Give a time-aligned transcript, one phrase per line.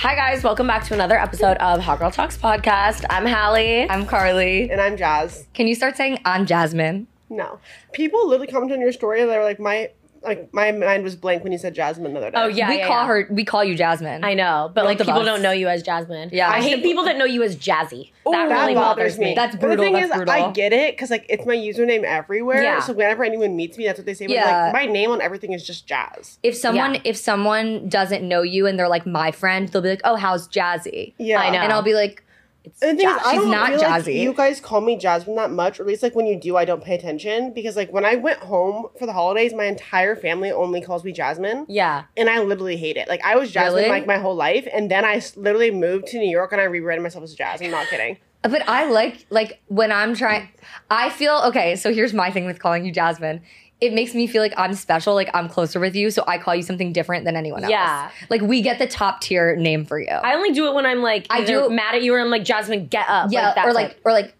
[0.00, 3.06] Hi guys, welcome back to another episode of Hot Girl Talks podcast.
[3.08, 3.88] I'm Halley.
[3.88, 4.70] I'm Carly.
[4.70, 5.46] And I'm Jaz.
[5.54, 7.06] Can you start saying I'm Jasmine?
[7.30, 7.58] No.
[7.94, 9.24] People literally commented on your story.
[9.24, 9.88] They were like, my
[10.22, 12.36] like my mind was blank when you said Jasmine the other day.
[12.38, 13.06] Oh yeah, we yeah, call yeah.
[13.06, 13.28] her.
[13.30, 14.24] We call you Jasmine.
[14.24, 15.26] I know, but like Both of people us.
[15.26, 16.30] don't know you as Jasmine.
[16.32, 16.50] Yeah.
[16.50, 18.10] I hate people that know you as Jazzy.
[18.26, 19.34] Ooh, that really bothers me.
[19.34, 19.76] That's brutal.
[19.76, 20.44] But brutal, the thing that's is, brutal.
[20.48, 22.62] I get it because like it's my username everywhere.
[22.62, 22.80] Yeah.
[22.80, 24.26] So whenever anyone meets me, that's what they say.
[24.26, 24.64] But Yeah.
[24.64, 26.38] like my name on everything is just Jaz.
[26.42, 27.00] if someone Yeah.
[27.04, 30.48] if someone doesn't know you and they're like my friend, they'll be like, "Oh, how's
[30.48, 31.40] Jazzy?" Yeah.
[31.40, 31.58] I know.
[31.58, 32.22] And I'll be like,
[32.66, 34.80] "It's And the thing is, I She's don't not feel like Jazzy." you guys call
[34.80, 37.52] me Jasmine that much, or at least like when you do, I don't pay attention
[37.54, 41.12] because like when I went home for the holidays, my entire family only calls me
[41.12, 41.66] Jasmine.
[41.68, 42.04] yeah.
[42.16, 43.08] And I literally hate it.
[43.08, 43.88] Like I was Jasmine Really?
[43.88, 46.64] like my whole life, and then I s- literally moved to New York and I
[46.64, 47.64] rebranded myself as Jaz.
[47.64, 48.18] I'm not kidding.
[48.42, 50.48] But I like like when I'm trying.
[50.88, 51.74] I feel okay.
[51.74, 53.40] So here's my thing with calling you Jasmine.
[53.80, 56.54] It makes me feel like I'm special, like I'm closer with you, so I call
[56.54, 57.70] you something different than anyone else.
[57.70, 58.10] Yeah.
[58.30, 60.08] like we get the top tier name for you.
[60.08, 62.44] I only do it when I'm like I do- mad at you or I'm like
[62.44, 63.30] Jasmine, get up.
[63.30, 64.00] yeah, like, that or like type.
[64.04, 64.34] or like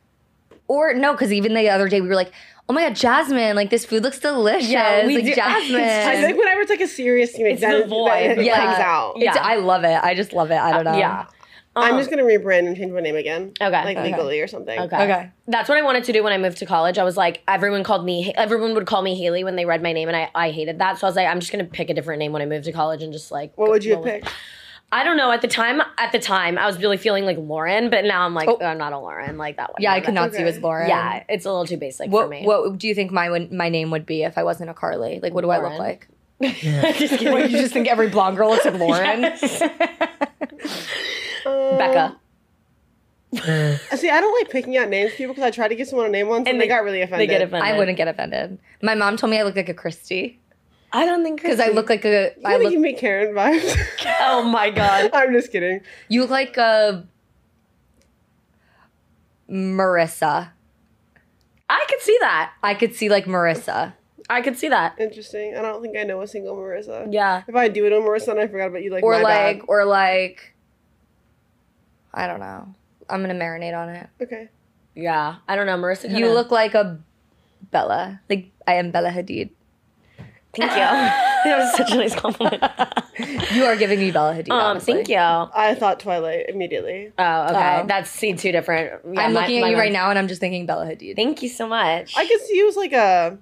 [0.68, 2.32] or no, because even the other day we were like,
[2.68, 4.70] oh my god, Jasmine, like this food looks delicious.
[4.70, 5.80] Yeah, we like do- Jasmine.
[5.82, 8.08] I think whenever it's like a serious thing, It's then, the void.
[8.10, 8.56] then it Yeah.
[8.64, 9.14] comes out.
[9.18, 9.30] Yeah.
[9.32, 10.02] It's, I love it.
[10.02, 10.56] I just love it.
[10.58, 10.98] I don't uh, know.
[10.98, 11.26] yeah.
[11.76, 13.52] I'm Um, just gonna rebrand and change my name again.
[13.60, 13.70] Okay.
[13.84, 14.10] Like Okay.
[14.10, 14.78] legally or something.
[14.80, 14.96] Okay.
[15.04, 15.30] Okay.
[15.46, 16.96] That's what I wanted to do when I moved to college.
[16.98, 19.92] I was like, everyone called me, everyone would call me Haley when they read my
[19.92, 20.98] name, and I, I hated that.
[20.98, 22.72] So I was like, I'm just gonna pick a different name when I moved to
[22.72, 23.52] college and just like.
[23.56, 24.34] What would you roll have picked?
[24.92, 25.32] I don't know.
[25.32, 28.34] At the time, at the time, I was really feeling like Lauren, but now I'm
[28.34, 28.56] like, Oh.
[28.60, 28.64] oh.
[28.64, 29.76] I'm not a Lauren like that one.
[29.80, 30.88] Yeah, I could not see you as Lauren.
[30.88, 32.44] Yeah, it's a little too basic for What me.
[32.44, 35.18] What do you think my would- my name would be if I wasn't a Carly?
[35.22, 35.78] Like, what do I look Lauren.
[35.78, 36.08] like?
[36.40, 36.60] just
[37.18, 37.32] kidding.
[37.32, 39.32] What, you just think every blonde girl looks like Lauren?
[41.46, 42.16] Uh, Becca.
[43.96, 46.06] See, I don't like picking out names for people because I tried to give someone
[46.06, 47.28] a name once and, And they, they- got really offended.
[47.28, 47.68] They get offended.
[47.68, 48.58] I wouldn't get offended.
[48.82, 50.40] My mom told me I look like a Christie.
[50.92, 52.32] I don't think because I look like a.
[52.36, 52.72] You I gotta look.
[52.72, 53.76] give me Karen vibes.
[54.20, 55.10] Oh my god.
[55.14, 55.80] I'm just kidding.
[56.08, 57.06] You look like a
[59.50, 60.50] Marissa.
[61.68, 62.52] I could see that.
[62.62, 63.94] I could see like Marissa.
[64.28, 64.98] I could see that.
[64.98, 65.56] Interesting.
[65.56, 67.12] I don't think I know a single Marissa.
[67.12, 67.42] Yeah.
[67.46, 69.64] If I do know Marissa and I forgot about you, like or my like bad.
[69.68, 70.54] or like
[72.16, 72.74] I don't know.
[73.08, 74.08] I'm gonna marinate on it.
[74.20, 74.48] Okay.
[74.94, 75.36] Yeah.
[75.46, 75.76] I don't know.
[75.76, 76.02] Marissa.
[76.02, 76.98] Kinda, You look like a
[77.70, 78.20] Bella.
[78.28, 79.50] Like I am Bella Hadid.
[80.54, 80.78] Thank you.
[80.78, 82.62] that was such a nice compliment.
[83.52, 84.50] You are giving me Bella Hadid.
[84.50, 84.58] um.
[84.60, 84.94] honestly.
[84.94, 85.16] Thank you.
[85.16, 87.12] I thought Twilight immediately.
[87.18, 87.80] Oh, okay.
[87.82, 87.86] Oh.
[87.86, 89.00] That's see two different.
[89.10, 91.16] Yeah, I'm my- looking at my you right now and I'm just thinking Bella Hadid.
[91.16, 92.14] Thank you so much.
[92.16, 93.38] I could see you as like a.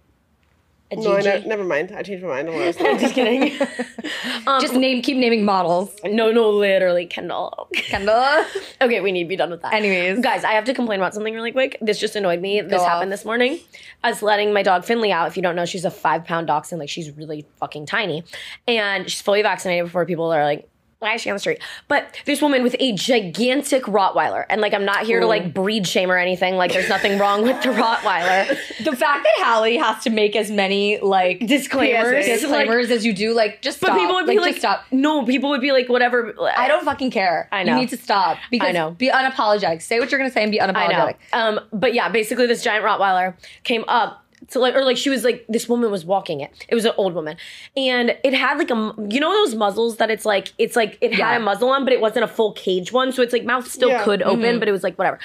[0.99, 1.93] No, I never mind.
[1.93, 2.49] I changed my mind.
[2.51, 2.99] I was thinking.
[2.99, 3.61] Just kidding.
[4.47, 5.95] um, just name keep naming models.
[6.05, 7.69] no, no, literally, Kendall.
[7.73, 8.45] Kendall.
[8.81, 9.73] okay, we need to be done with that.
[9.73, 10.21] Anyways.
[10.21, 11.79] guys, I have to complain about something really quick.
[11.81, 12.61] This just annoyed me.
[12.61, 12.89] This off.
[12.89, 13.61] happened this morning.
[14.03, 15.29] I was letting my dog Finley out.
[15.29, 16.79] If you don't know, she's a five pound dachshund.
[16.81, 18.25] Like she's really fucking tiny,
[18.67, 20.69] and she's fully vaccinated before people are like.
[21.05, 21.61] Why is she on the street?
[21.87, 25.87] But this woman with a gigantic Rottweiler, and like I'm not here to like breed
[25.87, 26.57] shame or anything.
[26.57, 28.49] Like there's nothing wrong with the Rottweiler.
[28.85, 33.35] the fact that Halley has to make as many like Disclaimers, disclaimers as you do,
[33.35, 33.99] like just But stop.
[33.99, 34.85] people would be like, stop.
[34.91, 36.35] no, people would be like, whatever.
[36.57, 37.49] I don't fucking care.
[37.53, 37.75] I know.
[37.75, 38.39] You need to stop.
[38.51, 38.93] Because I know.
[38.93, 39.83] Be unapologetic.
[39.83, 40.73] Say what you're gonna say and be I know.
[40.75, 41.15] unapologetic.
[41.35, 45.25] Um, but yeah, basically this giant Rottweiler came up to like, or like she was
[45.25, 46.67] like, this woman was walking it.
[46.69, 47.37] It was an old woman,
[47.77, 51.13] and it had like a you know those muzzles that it's like, it's like it
[51.17, 51.31] Yeah.
[51.33, 53.67] had a muzzle on, but it wasn't a full cage one, so it's like mouth
[53.71, 54.05] still Yeah.
[54.05, 54.59] could open, Mm-hmm.
[54.59, 55.19] but it was like whatever.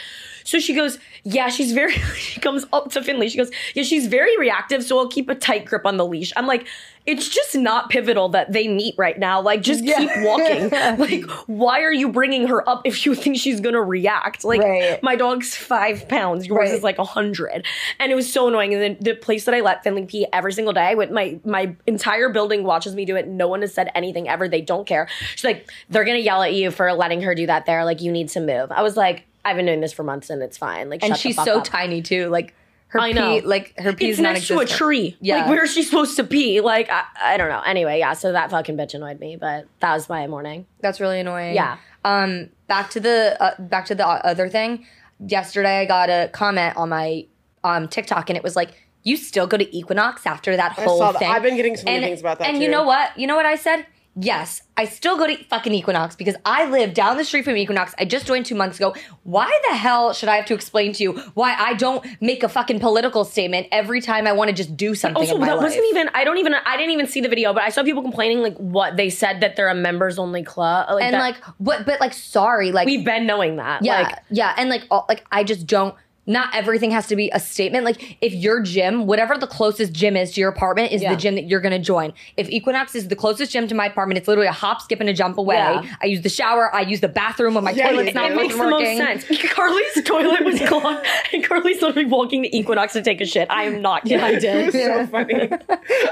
[0.45, 1.91] So she goes, yeah, she's very.
[2.15, 3.29] she comes up to Finley.
[3.29, 6.31] She goes, yeah, she's very reactive, so I'll keep a tight grip on the leash.
[6.35, 6.65] I'm like.
[7.09, 9.41] It's just not pivotal that they meet right now.
[9.41, 10.69] Like, just keep walking.
[11.00, 14.44] like, why are you bringing her up if you think she's gonna react?
[14.44, 15.01] Like, Right.
[15.01, 16.45] my dog's five pounds.
[16.45, 16.77] Yours Right.
[16.77, 17.65] is like a hundred,
[18.00, 18.73] and it was so annoying.
[18.75, 21.75] And then the place that I let Finley pee every single day, with my my
[21.88, 23.27] entire building watches me do it.
[23.27, 24.47] No one has said anything ever.
[24.47, 25.07] They don't care.
[25.35, 27.85] She's like, they're gonna yell at you for letting her do that there.
[27.85, 28.71] Like, you need to move.
[28.71, 30.89] I was like, I've been doing this for months, and it's fine.
[30.89, 31.63] Like, And she's so up.
[31.63, 32.27] tui too.
[32.29, 32.53] Like
[32.89, 33.41] her I pee, know.
[33.45, 35.18] like her pee It's is next to a tree.
[35.21, 35.38] Yeah.
[35.41, 36.59] Like, where is she supposed to pee?
[36.62, 37.62] Like, I, I don't know.
[37.62, 38.13] Anyway, yeah.
[38.13, 40.65] So that fucking bitch annoyed me, but that was my morning.
[40.81, 41.56] That's really annoying.
[41.56, 41.77] Yeah.
[42.03, 42.50] Um.
[42.68, 44.86] Back to the uh, back to the other thing.
[45.25, 47.25] Yesterday, I got a comment on my
[47.63, 48.71] um TikTok, and it was like,
[49.03, 51.19] you still go to Equinox after that I whole saw that.
[51.19, 51.30] thing.
[51.31, 52.63] I've been getting some and, things about that And too.
[52.63, 53.18] you know what?
[53.19, 53.86] You know what I said?
[54.15, 57.94] Yes, I still go to fucking Equinox because I live down the street from Equinox.
[57.97, 58.94] I just joined two months ago.
[59.23, 62.50] Why the hell should I have to explain to you why I don't make a
[62.50, 65.21] fucking political statement every time I want to just do something?
[65.21, 65.63] Also, in my that life?
[65.63, 66.09] wasn't even.
[66.13, 66.53] I don't even.
[66.53, 69.39] I didn't even see the video, but I saw people complaining like what they said
[69.41, 70.88] that they're a members only club.
[70.91, 73.85] Like and that- like, what, but like, sorry, like we've been knowing that.
[73.85, 75.95] Yeah, Like, yeah, and like, all, like I just don't.
[76.29, 77.83] Not everything has to be a statement.
[77.83, 81.09] Like, if your gym, whatever the closest gym is to your apartment, is Yeah.
[81.11, 82.13] the gym that you're gonna join.
[82.37, 85.09] If Equinox is the closest gym to my apartment, it's literally a hop, skip, and
[85.09, 85.55] a jump away.
[85.57, 85.81] Yeah.
[86.01, 86.73] I use the shower.
[86.73, 89.41] I use the bathroom when my Yeah, toilet's not it makes fucking the most sense.
[89.53, 93.47] Carly's toilet was clogged, and Carly's literally walking to Equinox to take a shit.
[93.49, 94.05] I am not.
[94.05, 94.71] Yeah, I It did.
[94.71, 95.49] so funny.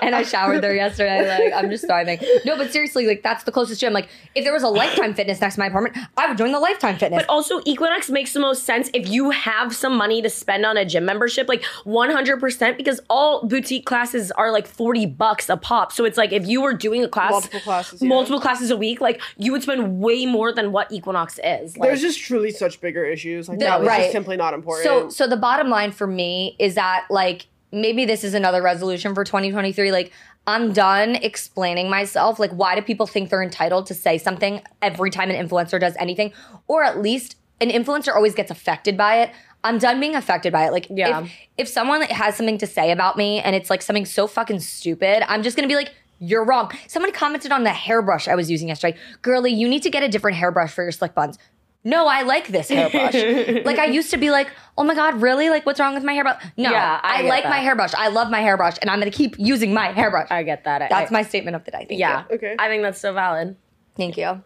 [0.01, 1.27] and I showered there yesterday.
[1.27, 2.19] Like, I'm just thriving.
[2.43, 3.93] No, but seriously, like that's the closest gym.
[3.93, 6.59] Like, if there was a Lifetime Fitness next to my apartment, I would join the
[6.59, 7.21] Lifetime Fitness.
[7.23, 10.77] But also, Equinox makes the most sense if you have some money to spend on
[10.77, 15.91] a gym membership, like 100%, because all boutique classes are like 40 bucks a pop.
[15.91, 18.07] So it's like if you were doing a class, Multiple classes, yeah.
[18.07, 21.77] multiple classes a week, like you would spend way more than what Equinox is.
[21.77, 23.47] Like, There's just truly such bigger issues.
[23.49, 23.99] Like The- that was right.
[24.01, 24.85] just simply not important.
[24.85, 29.13] So so the bottom line for me is that like maybe this is another resolution
[29.13, 30.11] for 2023 like
[30.45, 35.09] I'm done explaining myself like why do people think they're entitled to say something every
[35.11, 36.31] time an influencer does anything
[36.67, 39.31] or at least an influencer always gets affected by it.
[39.63, 40.71] I'm done being affected by it.
[40.71, 41.21] Like Yeah.
[41.23, 44.59] if if someone has something to say about me and it's like something so fucking
[44.59, 46.71] stupid, I'm just going to be like you're wrong.
[46.87, 48.97] Someone commented on the hairbrush I was using yesterday.
[49.21, 51.37] Girly, you need to get a different hairbrush for your slick buns.
[51.83, 53.13] No, I like this hairbrush.
[53.65, 55.49] like I used to be like, oh my god, really?
[55.49, 56.43] Like what's wrong with my hairbrush?
[56.57, 57.49] No, Yeah, I I, like that.
[57.49, 57.93] my hairbrush.
[57.93, 60.27] I love my hairbrush, and I'm gonna keep using my hairbrush.
[60.31, 60.89] I get that.
[60.89, 61.85] That's I- my statement of the day.
[61.87, 62.23] Thank yeah.
[62.29, 62.35] you.
[62.35, 62.55] Okay.
[62.59, 63.55] I think that's so valid.
[63.95, 64.41] Thank you.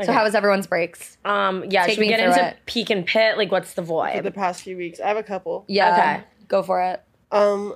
[0.00, 0.06] Okay.
[0.06, 1.18] So how was everyone's breaks?
[1.24, 2.56] Um, yeah, Take should we get into it.
[2.66, 3.36] peak and pit?
[3.36, 4.16] Like, what's the void?
[4.16, 5.64] for the past few weeks, I have a couple.
[5.68, 5.92] Yeah.
[5.92, 6.24] Okay.
[6.48, 7.02] Go for it.
[7.30, 7.74] Um,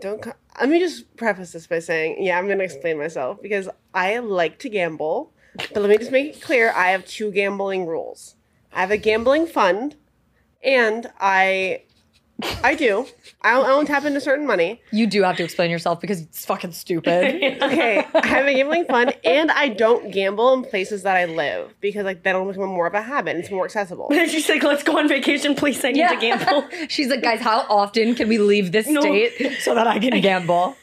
[0.00, 0.20] don't.
[0.20, 4.18] co- Let me just preface this by saying, yeah, I'm gonna explain myself because I
[4.18, 5.32] like to gamble,
[5.72, 8.34] but let me just make it clear: I have two gambling rules.
[8.72, 9.96] I have a gambling fund,
[10.62, 11.84] and I,
[12.62, 13.06] I do.
[13.40, 14.82] I don't, I don't tap into certain money.
[14.92, 17.56] You do have to explain yourself because it's fucking stupid.
[17.62, 21.72] Okay, I have a gambling fund, and I don't gamble in places that I live
[21.80, 23.36] because like that'll become more of a habit.
[23.36, 24.08] It's more accessible.
[24.12, 25.82] She's like, let's go on vacation, please.
[25.84, 26.68] I need to gamble.
[26.88, 29.00] She's like, guys, how often can we leave this No.
[29.00, 30.76] state so that I can gamble?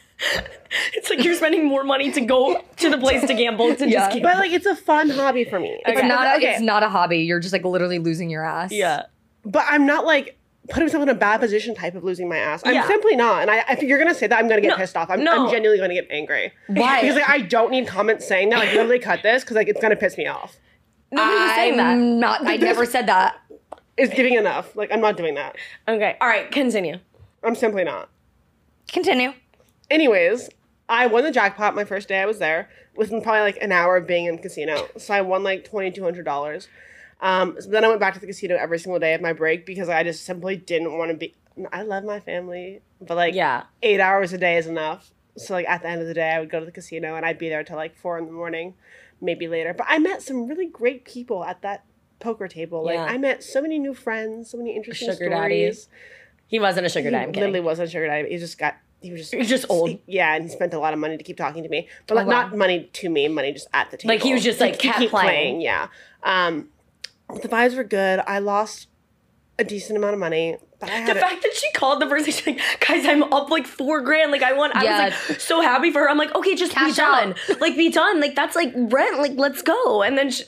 [0.94, 4.00] It's like you're spending more money to go to the place to gamble to Yeah.
[4.00, 4.28] just gamble.
[4.30, 5.78] But like, it's a fun hobby for me.
[5.86, 6.08] It's Okay.
[6.08, 6.26] not.
[6.26, 6.52] A, okay.
[6.52, 7.18] It's not a hobby.
[7.18, 8.72] You're just like literally losing your ass.
[8.72, 9.04] yeah.
[9.44, 10.36] but I'm not like
[10.70, 12.62] putting myself in a bad position type of losing my ass.
[12.64, 12.86] I'm Yeah.
[12.86, 13.42] simply not.
[13.42, 15.10] And I, if you're gonna say that, I'm gonna get No, pissed off.
[15.10, 15.44] I'm, no.
[15.44, 16.52] I'm genuinely gonna get angry.
[16.68, 17.00] Why?
[17.02, 18.58] Because like I don't need comments saying that.
[18.58, 20.56] Like literally cut this because like it's gonna piss me off.
[21.10, 21.86] Nobody was saying that.
[21.92, 22.46] I'm not.
[22.46, 23.36] I never said that.
[23.96, 24.74] It's giving enough.
[24.74, 25.56] Like I'm not doing that.
[25.86, 26.16] Okay.
[26.20, 26.50] All right.
[26.50, 26.98] Continue.
[27.42, 28.08] I'm simply not.
[28.88, 29.34] Continue.
[29.90, 30.48] Anyways,
[30.88, 33.96] I won the jackpot my first day I was there within probably like an hour
[33.96, 34.88] of being in the casino.
[34.96, 36.68] So I won like twenty two hundred dollars.
[37.24, 39.64] Um, so then I went back to the casino every single day of my break
[39.66, 41.34] because I just simply didn't want to be.
[41.72, 43.62] I love my family, but like Yeah.
[43.82, 45.10] eight hours a day is enough.
[45.36, 47.24] So like at the end of the day, I would go to the casino and
[47.24, 48.74] I'd be there till like four in the morning,
[49.20, 49.72] maybe later.
[49.72, 51.84] But I met some really great people at that
[52.20, 52.84] poker table.
[52.84, 53.04] Like Yeah.
[53.04, 55.30] I met so many new friends, so many interesting Sugar stories.
[55.86, 55.88] daddies.
[56.46, 57.32] He wasn't a sugar daddy.
[57.32, 58.28] He literally wasn't a sugar daddy.
[58.28, 58.76] He just got.
[59.00, 59.32] He was just.
[59.32, 59.98] He was just old.
[60.06, 62.26] Yeah, and he spent a lot of money to keep talking to me, but like
[62.26, 62.42] Oh, wow.
[62.48, 64.14] not money to me, money just at the table.
[64.14, 65.60] Like, he was just, like, keep playing.
[65.62, 65.88] Yeah.
[66.22, 66.68] Um,
[67.28, 68.20] the vibes were good.
[68.26, 68.88] I lost
[69.58, 72.08] a decent amount of money, but I had The a- fact that she called the
[72.08, 74.32] first day, she's like, guys, I'm up like four grand.
[74.32, 76.10] Like, I want, I was like so happy for her.
[76.10, 77.34] I'm like, okay, just be done.
[77.50, 77.60] out.
[77.60, 78.20] like, be done.
[78.20, 79.18] Like, that's like rent.
[79.18, 80.02] Like, let's go.
[80.02, 80.44] And then, she,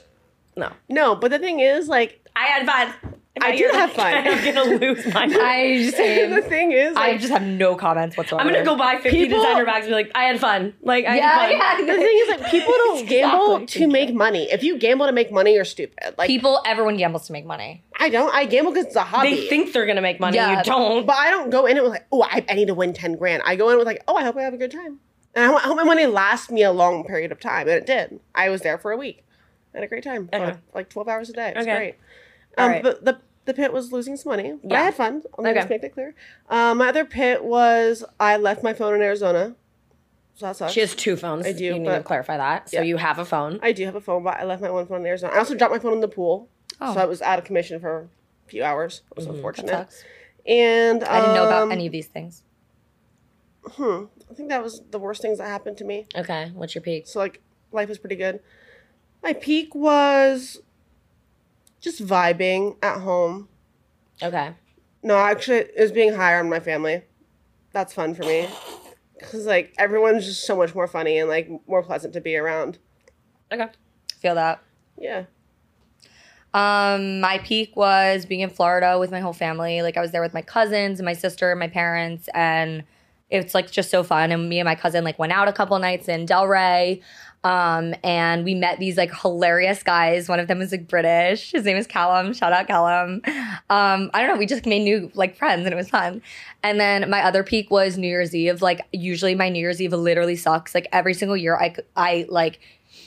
[0.56, 1.14] no, no.
[1.14, 3.14] But the thing is, like, I had fun.
[3.40, 4.14] I do have fun.
[4.14, 5.35] I'm gonna lose my mind.
[5.40, 8.47] I just the thing is, I just have no comments whatsoever.
[8.49, 10.75] I'm gonna go buy 50 People- designer bags and be like, I had fun.
[10.83, 11.87] Like, I Yeah, had fun.
[11.88, 11.95] yeah.
[11.95, 13.87] the thing is, like, people don't gamble Exactly.
[13.87, 14.49] to make money.
[14.50, 16.14] If you gamble to make money, you're stupid.
[16.19, 17.83] Like, People, everyone gambles to make money.
[17.99, 18.35] I don't.
[18.35, 19.35] I gamble because it's a hobby.
[19.35, 20.37] They think they're gonna make money.
[20.37, 20.59] Yeah.
[20.59, 21.07] You don't.
[21.07, 23.16] But I don't go in it with like, oh, I, I need to win ten
[23.16, 23.43] grand.
[23.47, 24.99] I go in with like, oh, I hope I have a good time,
[25.35, 27.87] and I, I hope my money lasts me a long period of time, and it
[27.87, 28.21] did.
[28.35, 29.25] I was there for a week,
[29.75, 30.45] I had a great time, Okay.
[30.45, 31.50] like, like twelve hours a day.
[31.50, 31.76] It was Okay.
[31.76, 31.95] great.
[32.59, 32.83] Um, right.
[32.83, 34.84] But the the pit was losing some money, but I Yeah.
[34.84, 35.22] had fun.
[35.38, 35.58] Let me Okay.
[35.60, 36.14] just make that clear.
[36.50, 39.54] Um, my other pit was I left my phone in Arizona,
[40.34, 40.72] so that sucks.
[40.72, 41.46] She has two phones.
[41.46, 42.68] I do, You need to clarify that.
[42.70, 42.82] So Yeah.
[42.82, 43.58] you have a phone.
[43.62, 45.32] I do have a phone, but I left my one phone in Arizona.
[45.32, 46.48] I also dropped my phone in the pool,
[46.80, 46.92] Oh.
[46.94, 48.08] so I was out of commission for
[48.46, 49.02] a few hours.
[49.10, 49.36] It was Mm-hmm.
[49.36, 49.70] unfortunate.
[49.70, 50.04] Sucks.
[50.46, 52.42] And I didn't know about um, any of these things.
[53.72, 54.04] Hmm.
[54.30, 56.06] I think that was the worst things that happened to me.
[56.16, 56.50] Okay.
[56.54, 57.06] What's your peak?
[57.08, 57.40] So like
[57.72, 58.40] life was pretty good.
[59.22, 60.60] My peak was
[61.80, 63.49] just vibing at home.
[64.23, 64.52] Okay.
[65.02, 67.02] No, actually, it was being higher on my family.
[67.73, 68.49] that's fun for me.
[69.23, 72.78] Cause like everyone's just so much more funny and like more pleasant to be around.
[73.52, 73.68] Okay.
[74.18, 74.62] Feel that.
[74.99, 75.25] Yeah.
[76.54, 79.83] Um, my peak was being in Florida with my whole family.
[79.83, 82.83] Like I was there with my cousins and my sister and my parents, and
[83.28, 84.33] it's like just so fun.
[84.33, 87.02] And me and my cousin like went out a couple nights in Delray.
[87.45, 90.28] Um, and we met these like hilarious guys.
[90.28, 91.52] One of them was like British.
[91.52, 92.33] His name is Callum.
[92.33, 93.23] Shout out Callum.
[93.71, 94.37] Um, I don't know.
[94.37, 96.23] We just made new like friends and it was fun.
[96.64, 98.62] And then my other peak was New Year's Eve.
[98.62, 100.75] Like usually my New Year's Eve literally sucks.
[100.75, 102.59] Like every single year I, I like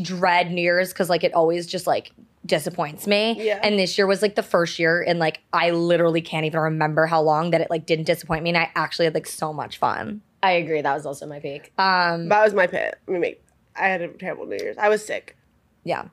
[0.02, 2.12] dread New Year's because like it always just like
[2.46, 3.36] disappoints me.
[3.44, 3.60] Yeah.
[3.62, 7.06] And this year was like the first year and like I literally can't even remember
[7.08, 9.78] how long that it like didn't disappoint me and I actually had like so much
[9.78, 10.22] fun.
[10.42, 10.82] I agree.
[10.82, 11.74] That was also my peak.
[11.78, 12.98] Um That was my pit.
[13.08, 13.44] I mean, make-
[13.80, 14.78] I had a terrible New Year's.
[14.78, 15.36] I was sick.
[15.84, 16.06] yeah.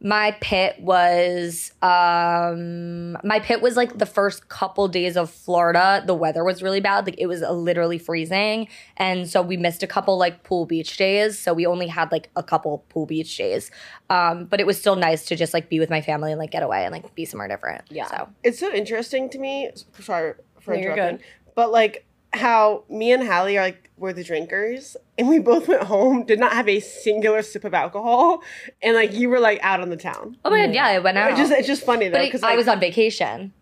[0.00, 6.02] My pit was um my pit was like the first couple days of Florida.
[6.06, 7.06] The weather was really bad.
[7.06, 8.68] Like it was uh, literally freezing.
[8.98, 11.38] And so we missed a couple like pool beach days.
[11.38, 13.70] So we only had like a couple pool beach days.
[14.10, 16.50] Um but it was still nice to just like be with my family and like
[16.50, 17.82] get away and like be somewhere different.
[17.88, 18.08] Yeah.
[18.08, 19.70] So It's so interesting to me.
[20.00, 21.20] Sorry for No, interrupting.
[21.54, 22.03] But like
[22.36, 26.38] how me and Hallie are like were the drinkers, and we both went home, did
[26.40, 28.42] not have a singular sip of alcohol,
[28.82, 30.36] and like you were like out on the town.
[30.44, 31.30] Oh my god, yeah, I went out.
[31.30, 33.52] It's just it's just funny though but it- because I was on vacation.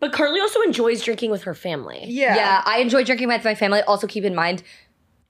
[0.00, 2.04] But Carly also enjoys drinking with her family.
[2.06, 2.62] yeah Yeah.
[2.64, 3.80] I enjoy drinking with my family.
[3.82, 4.62] Also, keep in mind,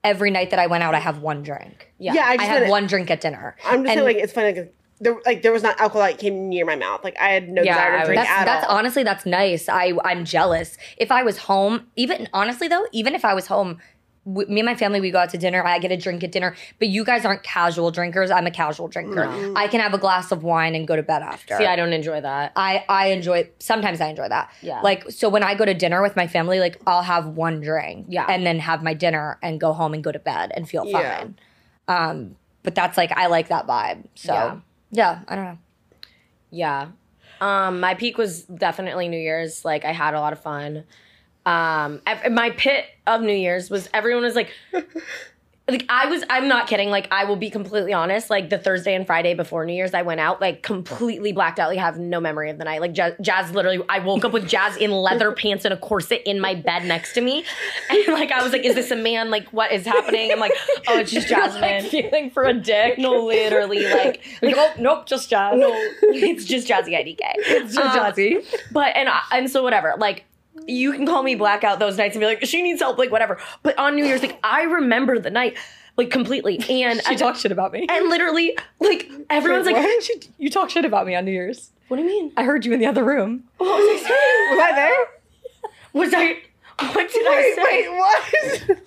[0.04, 1.90] every night that I went out, I have one drink.
[1.98, 2.12] Yeah.
[2.12, 3.56] yeah I I, just had one drink at dinner.
[3.64, 6.18] I'm just And saying like it's funny like there like there was not alcohol that
[6.18, 8.66] came near my mouth like I had no Yeah, desire to drink that's at that's
[8.66, 8.76] all.
[8.76, 9.68] honestly that's nice.
[9.68, 10.76] I I'm jealous.
[10.96, 13.78] If I was home, even honestly though, even if I was home.
[14.26, 15.64] w- Me and my family, we go out to dinner.
[15.64, 18.30] I get a drink at dinner, but you guys aren't casual drinkers.
[18.30, 19.24] I'm a casual drinker.
[19.56, 21.56] I can have a glass of wine and go to bed after.
[21.56, 22.52] See, I don't enjoy that.
[22.56, 24.50] I I enjoy sometimes I enjoy that.
[24.60, 24.80] Yeah.
[24.82, 28.06] Like so when I go to dinner with my family, like I'll have one drink.
[28.10, 28.26] Yeah.
[28.28, 31.16] And then have my dinner and go home and go to bed and feel Yeah.
[31.18, 31.38] fine.
[31.86, 34.04] Um, but that's like I like that vibe.
[34.14, 34.56] So Yeah.
[34.90, 35.58] Yeah, I don't know.
[36.50, 36.88] Yeah.
[37.40, 39.64] Um, my peak was definitely New Year's.
[39.64, 40.84] Like I had a lot of fun.
[41.46, 44.52] Um, my pit of New Year's was everyone was like,
[45.68, 46.24] like I was.
[46.30, 46.90] I'm not kidding.
[46.90, 48.30] Like I will be completely honest.
[48.30, 51.68] Like the Thursday and Friday before New Year's, I went out like completely blacked out.
[51.68, 52.80] Like have no memory of the night.
[52.80, 56.22] Like Jaz, Jaz literally, I woke up with Jaz in leather pants and a corset
[56.24, 57.44] in my bed next to me,
[57.90, 59.30] and like I was like, is this a man?
[59.30, 60.32] Like what is happening?
[60.32, 60.52] I'm like,
[60.88, 61.84] oh, it's just Jasmine.
[61.90, 62.98] feeling for a dick.
[62.98, 65.58] no, literally, like, Like, oh nope, just Jaz.
[65.58, 65.68] no,
[66.02, 67.18] it's just Jazzy IDK.
[67.20, 68.44] it's just Um, jazzy.
[68.72, 69.94] But and I- and so whatever.
[69.98, 70.24] Like
[70.66, 73.38] you can call me blackout those nights and be like, she needs help, like whatever.
[73.62, 75.56] But on New Year's, like I remember the night
[75.96, 77.86] like completely, and I She talked shit about me.
[77.88, 80.02] and literally like everyone's Wait, like?
[80.02, 81.70] She- you talk shit about me on New Year's.
[81.88, 82.32] what do you mean?
[82.36, 83.44] I heard you in the other room.
[83.58, 84.58] What was I saying?
[84.58, 84.96] Was I there?
[85.94, 86.36] Was I?
[86.94, 87.64] What did Wait, I say?
[87.88, 88.78] wait, what?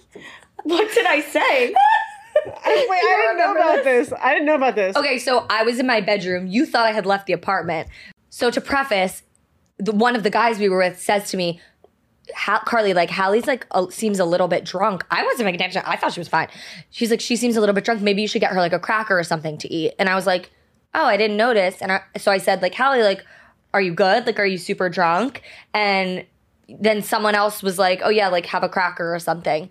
[0.64, 1.74] What did I say?
[1.74, 4.14] I, wait, I didn't know about this.
[4.22, 4.96] I didn't know about this.
[4.96, 6.48] Okay, so I was in my bedroom.
[6.48, 7.90] You thought I had left the apartment.
[8.30, 9.24] So to preface,
[9.82, 11.60] the, one of the guys we were with says to me,
[12.36, 15.04] "Ha- Carly, like Halley's like seems a little bit drunk.
[15.10, 15.82] I wasn't paying attention.
[15.86, 16.48] I thought she was fine.
[16.92, 18.02] She's like, she seems a little bit drunk.
[18.02, 19.94] Maybe you should get her like a cracker or something to eat.
[20.00, 20.52] And I was like,
[20.94, 21.82] oh, I didn't notice.
[21.82, 23.26] And I, so I said, like, Halley, like,
[23.74, 24.26] are you good?
[24.26, 25.42] Like, are you super drunk?
[25.74, 26.26] And
[26.80, 29.70] then someone else was like, oh yeah, like have a cracker or something.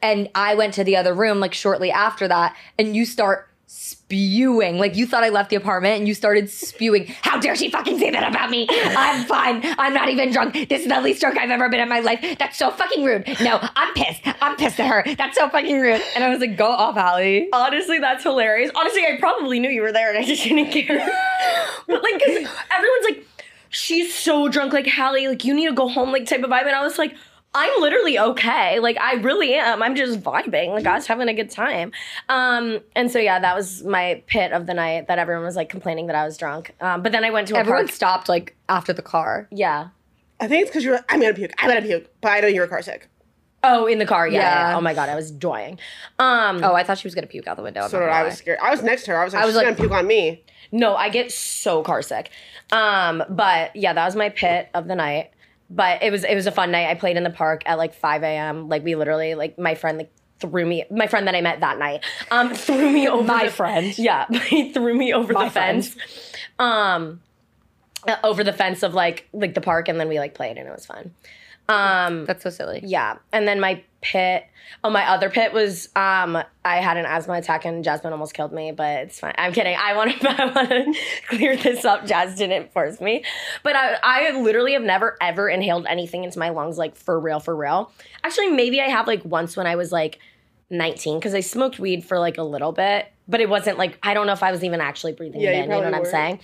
[0.00, 4.78] And I went to the other room like shortly after that, and you start spewing.
[4.78, 7.06] Like you thought I left the apartment and you started spewing.
[7.22, 8.66] How dare she fucking say that about me?
[8.70, 9.62] I'm fine.
[9.78, 10.68] I'm not even drunk.
[10.68, 12.20] This is the least drunk I've ever been in my life.
[12.38, 13.26] That's so fucking rude.
[13.40, 14.20] No, I'm pissed.
[14.42, 15.14] I'm pissed at her.
[15.14, 16.02] That's so fucking rude.
[16.14, 17.48] And I was like, go off, Allie.
[17.52, 18.70] Honestly, that's hilarious.
[18.74, 20.98] Honestly, I probably knew you were there and I just didn't care.
[21.86, 23.26] but like, cause everyone's like,
[23.70, 26.66] she's so drunk, like Halley, like you need to go home, like type of vibe.
[26.66, 27.16] And I was like,
[27.54, 28.78] I'm literally okay.
[28.78, 29.82] Like I really am.
[29.82, 30.70] I'm just vibing.
[30.70, 31.92] Like I was having a good time.
[32.28, 35.68] Um, and so yeah, that was my pit of the night that everyone was like
[35.68, 36.74] complaining that I was drunk.
[36.80, 37.94] Um, but then I went to a Everyone park.
[37.94, 39.48] stopped like after the car.
[39.50, 39.88] Yeah.
[40.40, 40.98] I think it's because you're.
[41.08, 41.52] I'm gonna puke.
[41.58, 42.06] I'm gonna puke.
[42.20, 43.08] But I know you were car sick.
[43.64, 44.26] Oh, in the car.
[44.26, 44.40] Yeah.
[44.40, 44.70] Yeah.
[44.70, 44.76] yeah.
[44.76, 45.78] Oh my god, I was dying.
[46.18, 47.82] Um, Oh, I thought she was gonna puke out the window.
[47.82, 48.28] I'm So not did gonna I lie.
[48.28, 48.58] was scared.
[48.62, 49.18] I was next to her.
[49.20, 50.42] I was like, I was she's like- gonna puke on me.
[50.72, 52.30] No, I get so car sick.
[52.72, 55.31] Um, but yeah, that was my pit of the night.
[55.74, 56.88] But it was it was a fun night.
[56.90, 58.68] I played in the park at like 5 a.m.
[58.68, 61.78] Like we literally like my friend like threw me my friend that I met that
[61.78, 63.96] night um threw me over My the, friend.
[63.96, 65.84] Yeah, he threw me over My the friend.
[65.86, 66.32] fence.
[66.58, 67.20] Um
[68.06, 70.68] uh, over the fence of like like the park and then we like played and
[70.68, 71.14] it was fun.
[71.68, 72.80] Um, That's so silly.
[72.84, 74.44] yeah, and then my pit.
[74.84, 78.52] Oh, my other pit was um, I had an asthma attack and Jasmine almost killed
[78.52, 79.34] me, but it's fine.
[79.38, 79.76] I'm kidding.
[79.78, 80.94] I want to I want to
[81.28, 82.06] clear this up.
[82.06, 83.24] Jaz didn't force me,
[83.62, 87.40] but I I literally have never ever inhaled anything into my lungs like for real
[87.40, 87.92] for real.
[88.24, 90.18] Actually, maybe I have like once when I was like
[90.72, 94.14] 19 because I smoked weed for like a little bit, but it wasn't like I
[94.14, 95.62] don't know if I was even actually breathing Yeah, it in.
[95.64, 96.40] You know what probably I'm saying?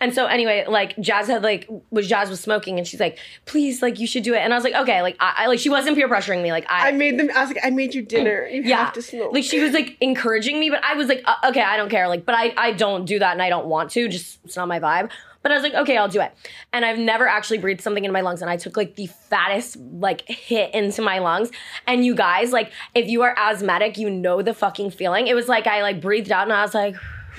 [0.00, 3.82] And so anyway, like Jaz had like was Jaz was smoking and she's like, please,
[3.82, 4.38] like you should do it.
[4.38, 6.52] And I was like, okay, like I, I like she wasn't peer pressuring me.
[6.52, 7.30] Like I made them.
[7.34, 8.46] I was like, I made you dinner.
[8.46, 9.32] You yeah, have to smoke.
[9.32, 12.06] like she was like encouraging me, but I was like, uh, okay, I don't care.
[12.08, 14.08] Like, but I I don't do that and I don't want to.
[14.08, 15.10] Just it's not my vibe.
[15.42, 16.32] But I was like, okay, I'll do it.
[16.72, 19.76] And I've never actually breathed something in my lungs, and I took like the fattest
[19.76, 21.50] like hit into my lungs.
[21.86, 25.28] And you guys, like, if you are asthmatic, you know the fucking feeling.
[25.28, 26.96] It was like I like breathed out, and I was like,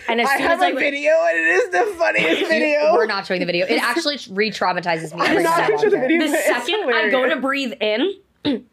[0.07, 2.93] and as I soon have as I a video, and it is the funniest video.
[2.93, 3.65] We're not showing the video.
[3.67, 5.21] It actually re-traumatizes me.
[5.21, 6.27] I'm not time gonna show the video.
[6.27, 8.15] the second I go to breathe in,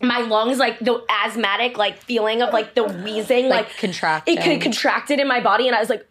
[0.00, 4.38] my lungs like the asthmatic like feeling of like the wheezing Like, like, contracting.
[4.38, 6.04] It con- contracted in my body, and I was like.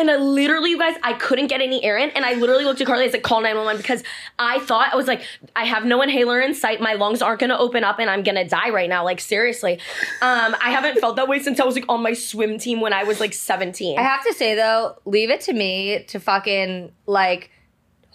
[0.00, 2.10] And I literally, you guys, I couldn't get any air in.
[2.10, 3.04] And I literally looked at Carly.
[3.04, 4.02] I said, call 911 because
[4.38, 5.22] I thought, I was like,
[5.54, 6.80] I have no inhaler in sight.
[6.80, 9.04] My lungs aren't going to open up and I'm going to die right now.
[9.04, 9.74] Like, seriously.
[10.22, 12.92] Um, I haven't felt that way since I was like on my swim team when
[12.92, 13.98] I was like 17.
[13.98, 17.50] I have to say though, leave it to me to fucking like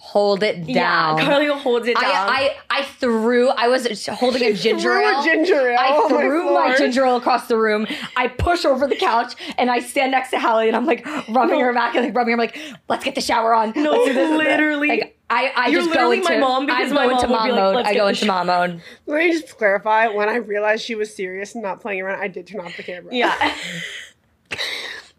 [0.06, 1.18] hold it down.
[1.18, 2.04] yeah, Carly holds it down.
[2.04, 3.48] I, I I threw.
[3.48, 5.22] I was holding a ginger threw a ale.
[5.24, 6.76] ginger ale I on my threw my, floor.
[6.76, 7.86] ginger ale across the room.
[8.16, 11.60] I push over the couch and I stand next to Halley and I'm like rubbing
[11.60, 12.40] her back and like rubbing her.
[12.42, 12.58] I'm like,
[12.88, 13.72] let's get the shower on.
[13.76, 14.38] no, Let's do this.
[14.38, 14.88] literally.
[14.88, 17.26] Like I, I You're just go literally into my mom because I my go into
[17.28, 17.74] mom would mom like, mode.
[17.76, 18.80] "Let's I go into sh-" mom mode.
[19.06, 20.06] Let me just clarify.
[20.08, 22.84] When I realized she was serious and not playing around, I did turn off the
[22.84, 23.12] camera.
[23.12, 23.34] Yeah.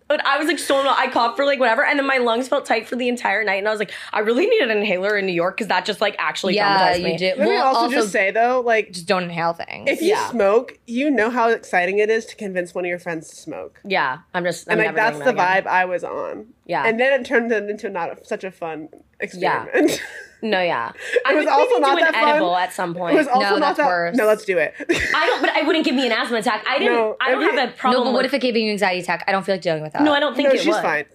[0.07, 0.97] But I was like so not.
[0.97, 3.55] I coughed for like whatever, and then my lungs felt tight for the entire night,
[3.57, 5.99] and I was like, I really need an inhaler in New York because that just
[5.99, 7.11] like actually Yeah, traumatized me.
[7.13, 7.25] you do.
[7.27, 9.89] Let me Well, also, also just say though, like, just don't inhale things.
[9.89, 10.29] if you Yeah.
[10.29, 13.81] smoke, you know how exciting it is to convince one of your friends to smoke.
[13.83, 14.67] Yeah, I'm just.
[14.69, 15.63] I'm and like never that's doing the that again.
[15.65, 16.47] vibe I was on.
[16.65, 16.85] Yeah.
[16.85, 20.01] And then it turned it into not such a fun experiment.
[20.39, 20.91] No, yeah.
[21.25, 22.29] I was also not do an fun.
[22.29, 23.15] edible at some it point.
[23.15, 23.87] was also No, not that's that.
[23.87, 24.15] worse.
[24.15, 24.75] No, let's do it.
[25.15, 26.63] I don't, but I wouldn't give me an asthma attack.
[26.69, 26.93] I didn't.
[26.93, 28.01] No, I don't every- have a problem.
[28.01, 29.23] no, but what with- if it gave you an anxiety attack?
[29.27, 30.03] I don't feel like dealing with that.
[30.03, 30.83] No, I don't think no, it she's would.
[30.83, 31.05] fine.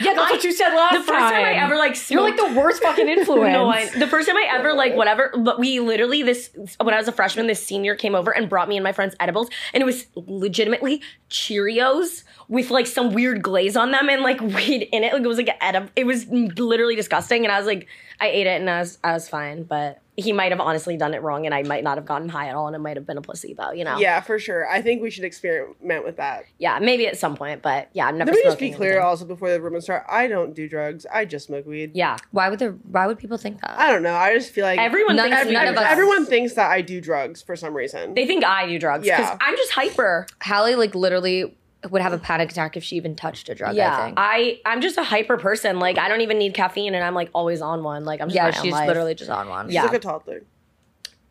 [0.00, 1.00] Yeah, that's what you said last time.
[1.00, 3.52] The first time, I ever like You're like the worst fucking influence.
[3.52, 6.98] No, I, the first time I ever like whatever, but we literally this when I
[6.98, 9.82] was a freshman, this senior came over and brought me and my friends edibles, and
[9.82, 15.04] it was legitimately Cheerios with like some weird glaze on them and like weed in
[15.04, 15.12] it.
[15.12, 15.90] Like it was like an edible.
[15.94, 17.86] It was literally disgusting, and I was like,
[18.20, 21.12] I ate it and I was I was fine, but he might have honestly done
[21.14, 23.06] it wrong, and I might not have gotten high at all, and it might have
[23.06, 23.72] been a placebo.
[23.72, 23.98] You know?
[23.98, 24.68] yeah, for sure.
[24.68, 26.44] I think we should experiment with that.
[26.58, 28.30] yeah, maybe at some point, but yeah, I'm never.
[28.30, 29.06] Let me just be clear anything.
[29.06, 30.04] also before the rumors start.
[30.08, 31.06] I don't do drugs.
[31.12, 31.92] I just smoke weed.
[31.94, 33.78] Yeah, Why would the Why would people think that?
[33.78, 34.14] I don't know.
[34.14, 37.00] I just feel like everyone None- thinks none of us- everyone thinks that I do
[37.00, 38.14] drugs for some reason.
[38.14, 39.36] They think I do drugs Yeah.
[39.40, 40.26] I'm just hyper.
[40.40, 41.56] Halley like literally
[41.90, 43.74] would have a panic attack if she even touched a drug.
[43.76, 44.14] Yeah, I think.
[44.18, 45.78] I I'm just a hyper person.
[45.78, 48.04] Like I don't even need caffeine, and I'm like always on one.
[48.04, 48.88] Like I'm just yeah, she's life.
[48.88, 49.66] literally just on one.
[49.68, 49.84] She's Yeah.
[49.84, 50.42] like a toddler.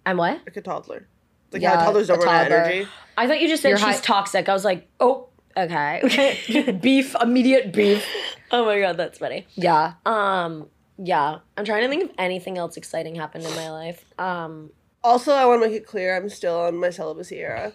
[0.05, 0.39] I'm what?
[0.45, 1.07] Like a toddler.
[1.51, 2.57] Like Yeah, how toddlers a don't run toddler.
[2.57, 2.87] energy.
[3.17, 4.49] I thought you just said You're she's high- toxic.
[4.49, 6.77] I was like, oh, okay.
[6.81, 8.05] beef, immediate beef.
[8.51, 9.45] oh my god, that's funny.
[9.55, 9.93] Yeah.
[10.05, 14.03] Um, yeah, I'm trying to think if anything else exciting happened in my life.
[14.19, 14.71] Um,
[15.03, 17.73] Also, I want to make it clear I'm still on my celibacy era.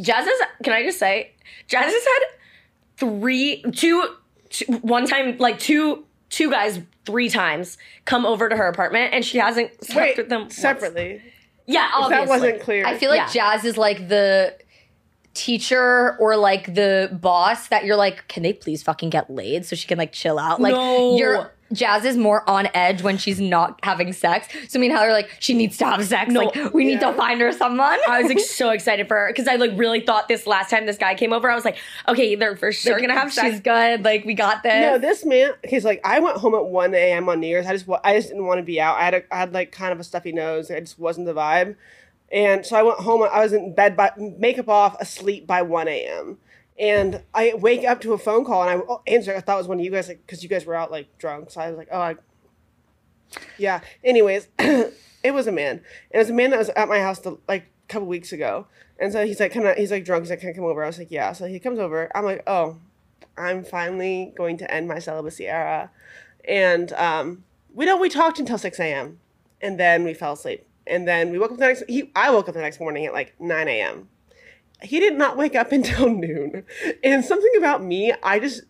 [0.00, 0.40] Jaz has.
[0.62, 1.32] Can I just say,
[1.68, 2.22] Jaz has had
[2.96, 4.14] three, two,
[4.50, 9.24] two one time, like two, two guys three times come over to her apartment, and
[9.24, 10.56] she hasn't slept Wait, with them once.
[10.56, 11.22] separately.
[11.66, 12.16] Yeah, If obviously.
[12.26, 12.86] that wasn't clear.
[12.86, 13.56] I feel like Yeah.
[13.58, 14.56] Jaz is like the
[15.34, 19.76] teacher or like the boss that you're like, can they please fucking get laid so
[19.76, 20.60] she can like chill out?
[20.60, 21.16] Like No.
[21.16, 24.48] you're Jaz is more on edge when she's not having sex.
[24.68, 26.30] So me and Heather are like, she needs to have sex.
[26.30, 26.44] No.
[26.44, 27.98] like we need to find her someone.
[28.08, 30.86] I was like so excited for her because I like really thought this last time
[30.86, 31.50] this guy came over.
[31.50, 31.76] I was like,
[32.08, 33.54] okay, they're for sure gonna have sex.
[33.54, 34.04] She's good.
[34.04, 34.80] Like we got this.
[34.80, 35.52] No, this man.
[35.64, 37.28] he's like I went home at one a.m.
[37.28, 37.66] on New Year's.
[37.66, 38.96] I just I just didn't want to be out.
[38.96, 40.70] I had a, I had like kind of a stuffy nose.
[40.70, 41.76] It just wasn't the vibe,
[42.30, 43.22] and so I went home.
[43.22, 46.38] I was in bed by makeup off, asleep by one a.m.
[46.78, 49.34] And I wake up to a phone call and I answer.
[49.34, 51.16] I thought it was one of you guys, like because you guys were out like
[51.18, 51.50] drunk.
[51.50, 52.16] So I was like, oh, I,
[53.58, 53.80] yeah.
[54.04, 55.76] Anyways, it was a man.
[55.76, 58.32] And it was a man that was at my house the, like a couple weeks
[58.32, 58.66] ago.
[58.98, 60.24] And so he's like, can I, he's like drunk.
[60.24, 60.82] He's like, can I come over?
[60.82, 61.32] I was like, yeah.
[61.32, 62.10] So he comes over.
[62.14, 62.78] I'm like, oh,
[63.36, 65.90] I'm finally going to end my celibacy era.
[66.46, 69.18] And um, we know we talked until 6 a.m.
[69.60, 70.66] And then we fell asleep.
[70.86, 73.12] And then we woke up the next, he, I woke up the next morning at
[73.12, 74.08] like 9 a.m.
[74.82, 76.64] He did not wake up until noon.
[77.02, 78.62] And something about me, I just,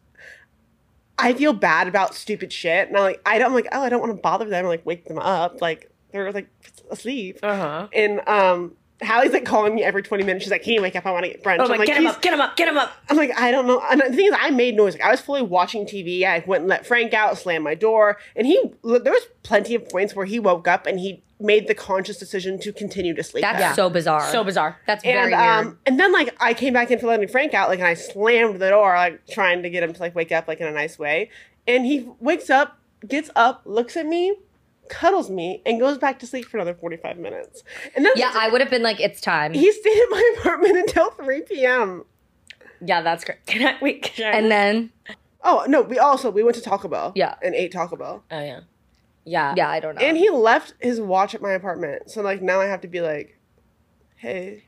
[1.18, 2.88] I feel bad about stupid shit.
[2.88, 4.84] And I'm like, I don't, I'm like, oh, I don't want to bother them like
[4.84, 5.60] wake them up.
[5.60, 6.48] Like, they're like
[6.90, 7.38] asleep.
[7.42, 7.88] Uh huh.
[7.92, 10.44] And um, Halley's like calling me every 20 minutes.
[10.44, 11.04] She's like, "Can you wake up?
[11.04, 12.68] I want to get brunch." Oh I'm my, get him up, get him up, get
[12.68, 12.92] him up.
[13.10, 13.82] I'm like, I don't know.
[13.90, 14.94] And the thing is, I made noise.
[14.94, 16.24] Like, I was fully watching TV.
[16.24, 18.58] I went and let Frank out, slammed my door, and he.
[18.82, 22.58] There was plenty of points where he woke up and he made the conscious decision
[22.60, 23.42] to continue to sleep.
[23.42, 23.74] That's back.
[23.74, 24.30] so bizarre.
[24.32, 24.78] So bizarre.
[24.86, 25.76] That's And very um, weird.
[25.86, 28.58] and then like I came back in for letting Frank out, like, and I slammed
[28.60, 30.98] the door, like trying to get him to like wake up, like in a nice
[30.98, 31.30] way.
[31.66, 34.34] And he wakes up, gets up, looks at me,
[34.88, 37.62] cuddles me, and goes back to sleep for another 45 minutes.
[37.94, 39.52] And then Yeah, I would have been like, it's time.
[39.52, 42.04] he stayed at my apartment until 3 p.m.
[42.80, 43.44] Yeah, that's great.
[43.46, 44.02] Can I wait?
[44.04, 44.90] Can I, and then,
[45.42, 47.12] Oh no, we also we went to Taco Bell.
[47.14, 47.34] Yeah.
[47.42, 48.24] and ate Taco Bell.
[48.30, 48.60] oh yeah,
[49.26, 50.00] yeah, yeah, I don't know.
[50.00, 52.10] And he left his watch at my apartment.
[52.10, 53.38] So like now I have to be like,
[54.16, 54.64] hey.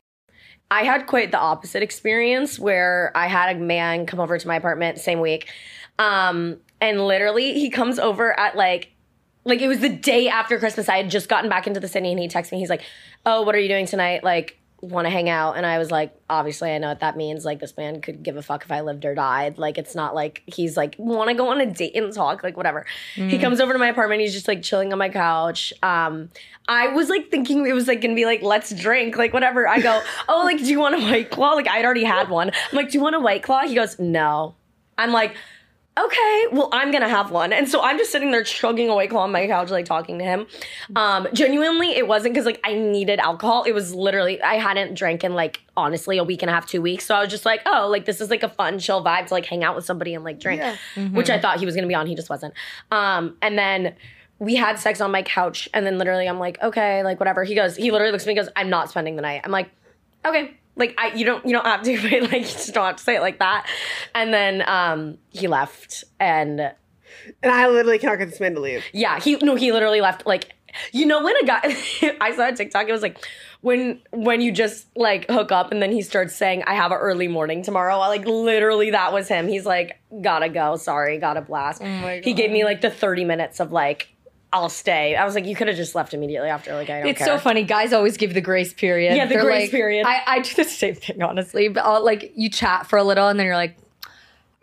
[0.69, 4.57] I had quite the opposite experience where I had a man come over to my
[4.57, 5.49] apartment same week.
[5.97, 8.91] Um, and literally he comes over at like
[9.45, 10.89] like it was the day after Christmas.
[10.89, 12.59] I had just gotten back into the city and he texted me.
[12.59, 12.83] He's like,
[13.25, 14.23] "Oh, what are you doing tonight?
[14.23, 17.45] Like, want to hang out?" And I was like, "Obviously, I know what that means.
[17.45, 19.57] Like, this man could give a fuck if I lived or died.
[19.57, 22.43] Like, it's not like he's like want to go on a date and talk.
[22.43, 24.21] Like, whatever." He comes over to my apartment.
[24.21, 25.73] He's just like chilling on my couch.
[25.83, 26.29] Um,
[26.67, 29.67] I was like thinking it was like gonna be like, "Let's drink," like whatever.
[29.67, 32.49] I go, "Oh, like, do you want a white claw?" Like, I'd already had one.
[32.49, 34.55] I'm like, "Do you want a white claw?" He goes, "No."
[34.97, 35.35] I'm like
[36.05, 37.51] okay, well, I'm gonna have one.
[37.53, 40.25] And so I'm just sitting there chugging away claw on my couch, like talking to
[40.25, 40.47] him.
[40.95, 43.63] Um, genuinely, it wasn't because like I needed alcohol.
[43.63, 46.81] It was literally I hadn't drank in like honestly a week and a half, two
[46.81, 47.05] weeks.
[47.05, 49.33] So I was just like, oh, like this is like a fun, chill vibe to
[49.33, 50.61] like hang out with somebody and like drink.
[50.61, 50.75] Yeah.
[51.09, 52.53] Which I thought he was gonna be on, he just wasn't.
[52.91, 53.95] Um, and then
[54.39, 57.43] we had sex on my couch, and then literally I'm like, okay, like whatever.
[57.43, 59.41] He goes, he literally looks at me and goes, I'm not spending the night.
[59.43, 59.69] I'm like,
[60.25, 62.95] okay like I you don't you don't have to but like you just don't have
[62.95, 63.67] to say it like that.
[64.15, 68.83] And then um he left and And I literally cannot get this man to leave.
[68.93, 70.53] yeah he no he literally left like
[70.91, 71.59] you know when a guy
[72.21, 73.17] I saw a TikTok it was like
[73.61, 76.97] when when you just like hook up and then he starts saying I have an
[76.99, 79.47] early morning tomorrow like literally that was him.
[79.47, 80.75] He's like gotta go.
[80.77, 81.17] Sorry.
[81.17, 81.81] Gotta blast.
[82.23, 84.09] He gave me like the 30 minutes of like
[84.51, 87.09] I'll stay I was like you could have just left immediately after like I don't
[87.09, 87.63] it's care so funny.
[87.63, 89.15] Guys always give the grace period.
[89.15, 90.05] Yeah, the They're grace like- period.
[90.07, 91.67] I, I do the same thing, honestly.
[91.69, 93.77] But I'll, like you chat for a little, and then you're like,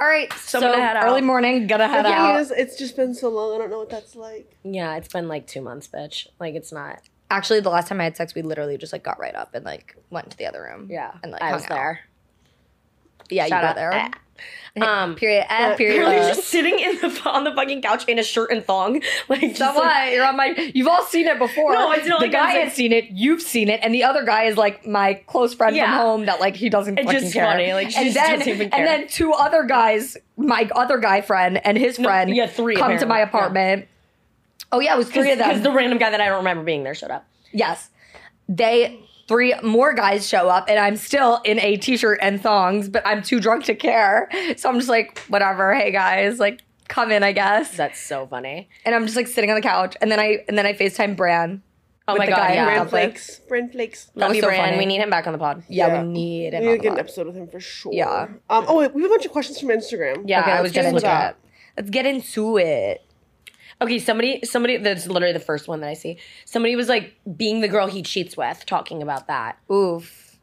[0.01, 2.77] "All right, so, I'm head early out." morning, gotta The head thing out." is, it's
[2.77, 3.55] just been so long.
[3.55, 4.57] I don't know what that's like.
[4.65, 8.05] yeah it's been like two months bitch like it's not Actually, the last time I
[8.05, 10.63] had sex, we literally just like got right up and like went to the other
[10.63, 10.89] room.
[10.91, 11.69] yeah and like I hung was out.
[11.71, 12.01] there
[13.31, 14.11] Yeah, Shout you out got there.
[14.81, 15.47] Um, period.
[15.49, 16.05] Eh, uh, period.
[16.07, 19.41] Literally just sitting in the on the fucking couch in a shirt and thong, like
[19.41, 20.13] just so like- what?
[20.13, 20.71] You're on my.
[20.75, 21.73] You've all seen it before.
[21.73, 23.07] No, it's not the like guy has seen it.
[23.11, 26.41] You've seen it, and the other guy is like my close friend from home that
[26.41, 27.47] like he doesn't It's fucking just care.
[27.47, 28.79] funny, like, and then doesn't even care.
[28.81, 32.77] and then two other guys, my other guy friend and his No, friend, yeah, three,
[32.77, 33.89] come to my apartment.
[34.73, 35.49] Oh yeah, it was three of them.
[35.49, 37.25] because the random guy that I don't remember being there showed up.
[37.53, 37.89] Yes.
[38.49, 43.03] They three more guys show up and I'm still in a t-shirt and thongs, but
[43.07, 44.29] I'm too drunk to care.
[44.57, 47.77] So I'm just like, whatever, hey guys, like come in, I guess.
[47.77, 48.69] That's so funny.
[48.85, 51.17] And I'm just like sitting on the couch and then I and then I FaceTime
[51.17, 51.63] Bran.
[52.09, 52.65] Oh With my the god, guy yeah.
[52.65, 53.41] who Brand flakes.
[53.49, 54.11] Brand flakes.
[54.15, 54.65] Love was you, so Brand.
[54.67, 54.79] funny.
[54.79, 55.65] We need him back on the pod.
[55.69, 56.03] Yeah, Yeah.
[56.05, 56.61] we need it.
[56.61, 57.93] We need to get the an episode with him for sure.
[57.93, 58.29] Yeah.
[58.49, 58.65] Um.
[58.69, 60.23] Oh wait, we have a bunch of questions from Instagram.
[60.25, 61.37] Yeah, Okay, I was just looking it.
[61.77, 63.03] Let's get into it.
[63.81, 64.79] Okay, somebody, somebody.
[64.79, 66.19] That's literally the first one that I see.
[66.45, 69.59] Somebody was like being the girl he cheats with, talking about that.
[69.71, 70.39] Oof.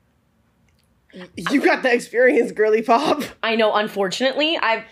[1.35, 3.23] You got the experience, girly pop.
[3.43, 4.83] I know, unfortunately, I've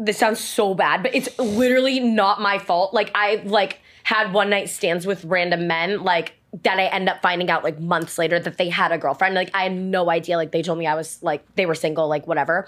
[0.00, 2.94] this sounds so bad, but it's literally not my fault.
[2.94, 7.22] Like I like had one night stands with random men, like that I end up
[7.22, 9.34] finding out like months later that they had a girlfriend.
[9.36, 10.36] Like I had no idea.
[10.36, 12.66] Like they told me I was like they were single, like whatever.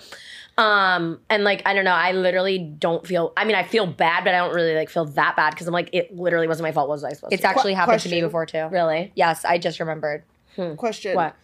[0.59, 4.25] Um and like I don't know, I literally don't feel I mean I feel bad,
[4.25, 6.73] but I don't really like feel that bad because I'm like it literally wasn't my
[6.73, 6.89] fault.
[6.89, 7.49] What was I supposed It's to?
[7.49, 7.51] do?
[7.51, 8.69] actually happened to me before too.
[8.71, 10.25] really Yes, I just remembered.
[10.77, 11.17] Question.
[11.17, 11.35] what?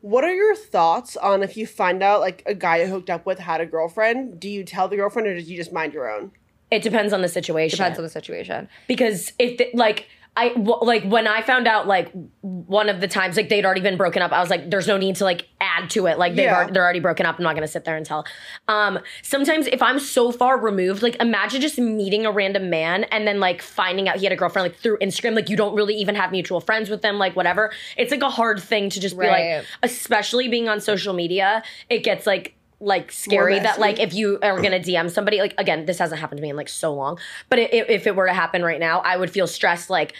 [0.00, 3.26] What are your thoughts on if you find out like a guy you hooked up
[3.26, 4.40] with had a girlfriend?
[4.40, 6.30] Do you tell the girlfriend or did you just mind your own?
[6.70, 7.76] It depends on the situation.
[7.76, 8.68] Depends on the situation.
[8.88, 13.08] because if the, like I w- like when I found out like one of the
[13.08, 15.48] times like they'd already been broken up, I was like, there's no need to like
[15.60, 16.18] add to it.
[16.18, 16.66] Like they've Yeah.
[16.70, 17.38] they're already broken up.
[17.38, 18.26] I'm not gonna sit there and tell.
[18.68, 23.26] Um, sometimes if I'm so far removed, like imagine just meeting a random man and
[23.26, 25.34] then like finding out he had a girlfriend like through Instagram.
[25.34, 27.18] Like you don't really even have mutual friends with them.
[27.18, 27.72] Like whatever.
[27.96, 31.62] It's like a hard thing to just be like, especially being on social media.
[31.88, 35.86] It gets like like scary that like if you are gonna DM somebody like again
[35.86, 38.26] this hasn't happened to me in like so long but i i- if it were
[38.26, 40.12] to happen right now I would feel stressed like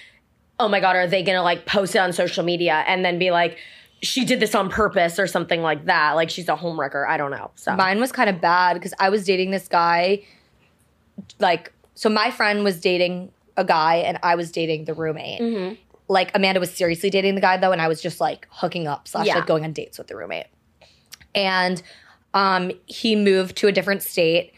[0.59, 3.31] oh my god are they gonna like post it on social media and then be
[3.31, 3.59] like
[4.03, 7.31] she did this on purpose or something like that like she's a homewrecker I don't
[7.31, 10.23] know so Mine was kind of bad because I was dating this guy.
[11.39, 15.41] Like, so my friend was dating a guy and I was dating the roommate.
[15.41, 15.75] Mm-hmm.
[16.09, 19.09] like Amanda was seriously dating the guy though, and I was just like hooking up
[19.09, 19.37] slash Yeah.
[19.37, 20.47] like going on dates with the roommate.
[21.35, 21.83] And
[22.35, 24.53] um, he moved to a different state,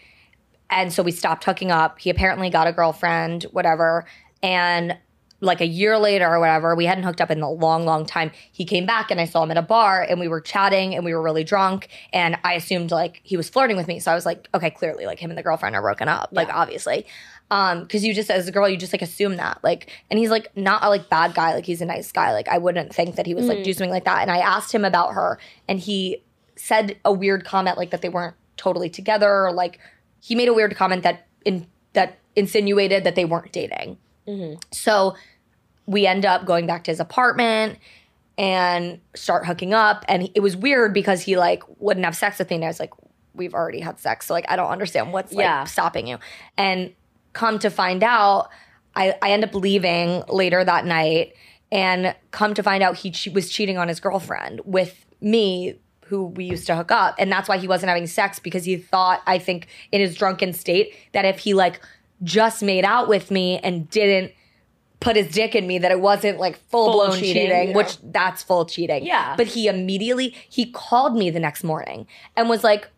[0.70, 1.98] and so we stopped hooking up.
[1.98, 4.04] He apparently got a girlfriend, whatever,
[4.42, 4.98] and
[5.40, 8.32] like a year later or whatever, we hadn't hooked up in a long, long time.
[8.50, 11.04] He came back and I saw him at a bar and we were chatting and
[11.04, 11.88] we were really drunk.
[12.12, 14.00] And I assumed like he was flirting with me.
[14.00, 16.30] So I was like, okay, clearly like him and the girlfriend are broken up.
[16.32, 17.06] Like obviously.
[17.50, 19.60] Um, cause you just as a girl, you just like assume that.
[19.62, 22.32] Like, and he's like not a like bad guy, like he's a nice guy.
[22.32, 24.22] Like I wouldn't think that he was like do something like that.
[24.22, 26.22] And I asked him about her and he
[26.58, 29.78] said a weird comment like that they weren't totally together or like
[30.20, 33.96] he made a weird comment that in that insinuated that they weren't dating.
[34.26, 34.58] Mm-hmm.
[34.72, 35.14] So
[35.86, 37.78] we end up going back to his apartment
[38.36, 40.04] and start hooking up.
[40.08, 42.56] And it was weird because he like wouldn't have sex with me.
[42.56, 42.92] And I was like,
[43.34, 44.26] we've already had sex.
[44.26, 45.64] So like, I don't understand what's like Yeah.
[45.64, 46.18] stopping you.
[46.56, 46.92] And
[47.32, 48.48] come to find out,
[48.94, 51.34] I, I end up leaving later that night
[51.72, 56.24] and come to find out he che- was cheating on his girlfriend with me who
[56.24, 59.22] we used to hook up and that's why he wasn't having sex because he thought
[59.26, 61.80] i think in his drunken state that if he like
[62.22, 64.32] just made out with me and didn't
[65.00, 68.42] put his dick in me that it wasn't like full blown cheating, cheating, which that's
[68.42, 69.06] full cheating.
[69.06, 69.36] Yeah.
[69.36, 72.88] But he immediately he called me the next morning and was like,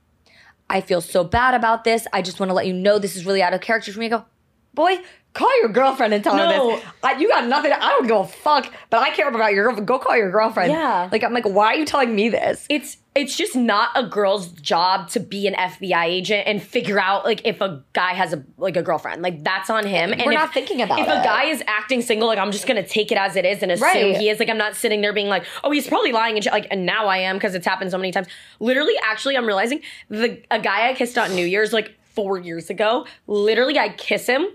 [0.68, 2.06] I feel so bad about this.
[2.12, 4.06] I just want to let you know this is really out of character for me.
[4.06, 4.24] I go,
[4.72, 4.98] boy,
[5.34, 6.84] call your girlfriend and tell her this.
[7.02, 7.72] I, you got nothing.
[7.72, 9.86] I don't give a fuck, but I care about your girlfriend.
[9.88, 10.72] Go call your girlfriend.
[10.72, 11.08] Yeah.
[11.10, 12.66] Like I'm like, why are you telling me this?
[12.70, 17.24] it's it's just not a girl's job to be an FBI agent and figure out
[17.24, 19.20] like if a guy has a like a girlfriend.
[19.20, 20.12] Like that's on him.
[20.12, 21.02] and We're if, not thinking about it.
[21.02, 21.18] if it.
[21.18, 23.72] a guy is acting single, like I'm just gonna take it as it is and
[23.72, 24.16] assume Right.
[24.16, 24.38] he is.
[24.38, 26.68] Like I'm not sitting there being like, oh, he's probably lying and like.
[26.70, 28.28] And now I am because it's happened so many times.
[28.60, 32.70] Literally, actually, I'm realizing the a guy I kissed on New Year's like four years
[32.70, 33.06] ago.
[33.26, 34.46] Literally, I kiss him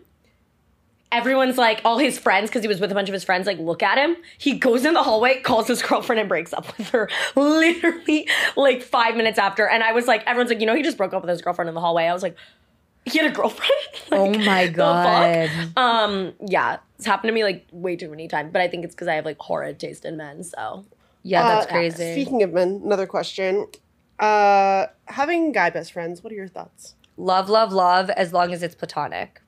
[1.17, 3.57] everyone's like all his friends because he was with a bunch of his friends like
[3.59, 6.89] look at him he goes in the hallway calls his girlfriend and breaks up with
[6.89, 10.83] her literally like five minutes after and i was like everyone's like you know he
[10.83, 12.35] just broke up with his girlfriend in the hallway i was like
[13.05, 13.71] he had a girlfriend
[14.11, 15.73] Like, Oh my the fuck?
[15.75, 15.77] God.
[15.77, 18.95] um yeah it's happened to me like way too many times but i think it's
[18.95, 20.85] because i have like horrid taste in men so
[21.27, 22.11] yeah, that's Uh, crazy.
[22.13, 23.65] Speaking of men, another question.
[24.19, 26.93] Uh, having guy best friends, what are your thoughts?
[27.17, 29.41] love, love, love, as long as it's platonic.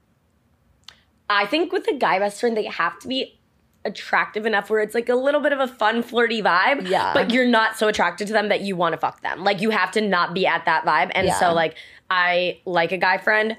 [1.29, 3.39] I think with a guy best friend, they have to be
[3.85, 6.87] attractive enough where it's like a little bit of a fun, flirty vibe.
[6.89, 7.13] Yeah.
[7.13, 9.43] But you're not so attracted to them that you want to fuck them.
[9.43, 11.11] Like you have to not be at that vibe.
[11.15, 11.39] And Yeah.
[11.39, 11.75] so like
[12.09, 13.55] I like a guy friend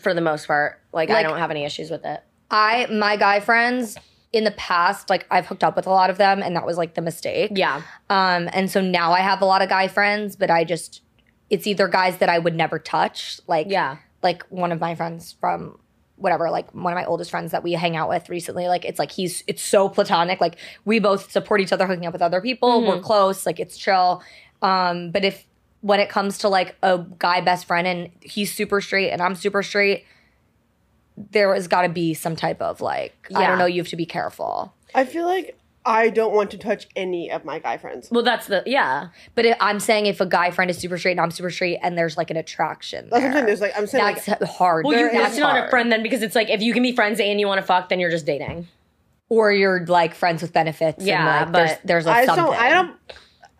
[0.00, 0.80] for the most part.
[0.92, 2.20] Like, I don't have any issues with it.
[2.50, 3.96] I my guy friends
[4.32, 6.76] in the past, like I've hooked up with a lot of them, and that was
[6.76, 7.52] like the mistake.
[7.54, 7.82] Yeah.
[8.10, 11.02] Um, and so now I have a lot of guy friends, but I just
[11.50, 13.98] it's either guys that I would never touch, like Yeah.
[14.22, 15.78] like one of my friends from
[16.24, 18.66] whatever, like one of my oldest friends that we hang out with recently.
[18.66, 20.40] Like it's like he's it's so platonic.
[20.40, 22.84] Like we both support each other hooking up with other people.
[22.84, 23.46] We're close.
[23.46, 24.22] Like it's chill.
[24.62, 25.46] Um, but if
[25.82, 29.34] when it comes to like a guy best friend and he's super straight and I'm
[29.34, 30.06] super straight,
[31.30, 33.66] there has got to be some type of like I don't know.
[33.66, 34.74] You have to be careful.
[34.94, 38.08] I feel like I don't want to touch any of my guy friends.
[38.10, 39.08] Well, that's the, yeah.
[39.34, 41.78] But it, I'm saying if a guy friend is super straight and I'm super straight
[41.82, 43.46] and there's like an attraction, That's what I'm saying.
[43.46, 44.86] There's like I'm saying that's like hard.
[44.86, 46.92] Well, you're, that's that's not a friend then because it's like if you can be
[46.94, 48.66] friends and you want to fuck, then you're just dating.
[49.28, 51.04] or you're like friends with benefits.
[51.04, 52.52] Yeah, and, like, but there's I like just something.
[52.54, 52.62] don't.
[52.62, 52.96] I don't.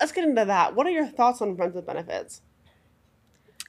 [0.01, 0.75] Let's get into that.
[0.75, 2.41] What are your thoughts on friends with benefits?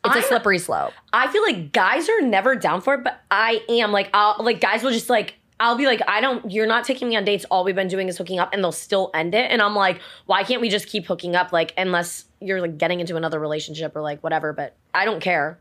[0.05, 0.93] It's a I'm- slippery slope.
[1.11, 4.61] I feel like guys are never down for it, but I am like I'll like
[4.61, 7.45] guys will just like I'll be like I don't you're not taking me on dates.
[7.45, 9.51] All we've been doing is hooking up, and they'll still end it.
[9.51, 11.53] And I'm like, why can't we just keep hooking up?
[11.53, 14.53] Like unless you're like getting into another relationship or like whatever.
[14.53, 15.59] But I don't care.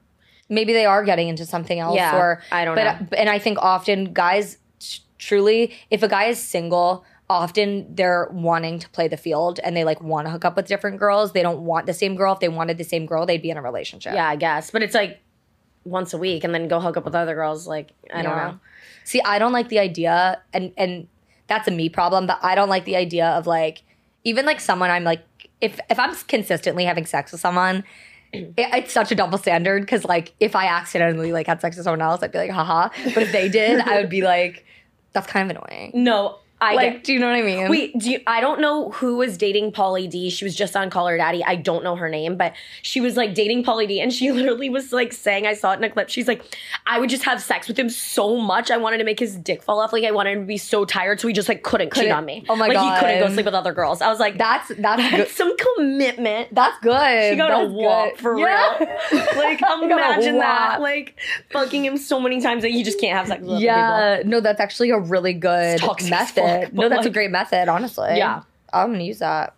[0.48, 1.96] Maybe they are getting into something else.
[1.96, 3.07] Yeah, or I don't but, know.
[3.12, 7.04] Uh, and I think often guys, t- truly, if a guy is single.
[7.30, 10.66] Often they're wanting to play the field and they like want to hook up with
[10.66, 11.33] different girls.
[11.33, 12.35] They don't want the same girl.
[12.35, 14.12] If they wanted the same girl, they'd be in a relationship.
[14.12, 14.70] Yeah, I guess.
[14.70, 15.22] But it's like
[15.84, 17.66] once a week, and then go hook up with other girls.
[17.66, 18.58] Like I don't know.
[19.04, 21.08] See, I don't like the idea, and and
[21.46, 22.26] that's a me problem.
[22.26, 23.82] But I don't like the idea of like
[24.24, 25.24] even like someone I'm like
[25.60, 27.84] if if I'm consistently having sex with someone,
[28.32, 31.84] it, it's such a double standard because like if I accidentally like had sex with
[31.84, 32.90] someone else, I'd be like haha.
[33.12, 34.64] But if they did, I would be like
[35.12, 35.92] that's kind of annoying.
[35.94, 37.68] No, I Like, get- do you know what I mean?
[37.68, 40.31] Wait, do you, I don't know who was dating Pauly D.
[40.31, 41.44] She was just on Call Her Daddy.
[41.44, 44.70] I don't know her name, but she was like dating Pauly D, and she literally
[44.70, 46.09] was like saying, I saw it in a clip.
[46.09, 46.42] She's like,
[46.87, 48.70] I would just have sex with him so much.
[48.70, 49.92] I wanted to make his dick fall off.
[49.92, 52.12] Like I wanted him to be so tired, so he just like couldn't, cheat Couldn't-
[52.12, 52.44] on me.
[52.48, 52.74] oh my god.
[52.85, 54.00] like, he couldn't go sleep with other girls.
[54.00, 55.20] I was like, that's that's good.
[55.20, 56.55] that's some commitment.
[56.55, 57.31] That's good.
[57.31, 58.20] She got a That's wop good.
[58.20, 58.79] for Yeah.
[58.79, 59.24] real.
[59.37, 61.18] Like imagine that, like
[61.50, 63.64] fucking him so many times that you just can't have sex with other people.
[63.64, 66.53] Yeah, no, that's actually a really good method.
[66.60, 66.74] Method.
[66.74, 68.14] No, that's a great method, honestly.
[68.16, 68.42] Yeah.
[68.72, 69.54] I'm gonna use that.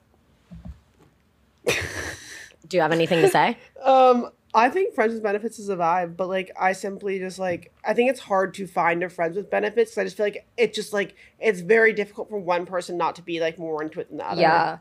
[2.69, 3.57] Do you have anything to say?
[3.85, 7.73] Um, I think friends with benefits is a vibe, but like I simply just like
[7.85, 9.93] I think it's hard to find a friends with benefits.
[9.95, 13.15] 'cause I just feel like it just like it's very difficult for one person not
[13.17, 14.41] to be like more into it than the other.
[14.41, 14.79] Yeah.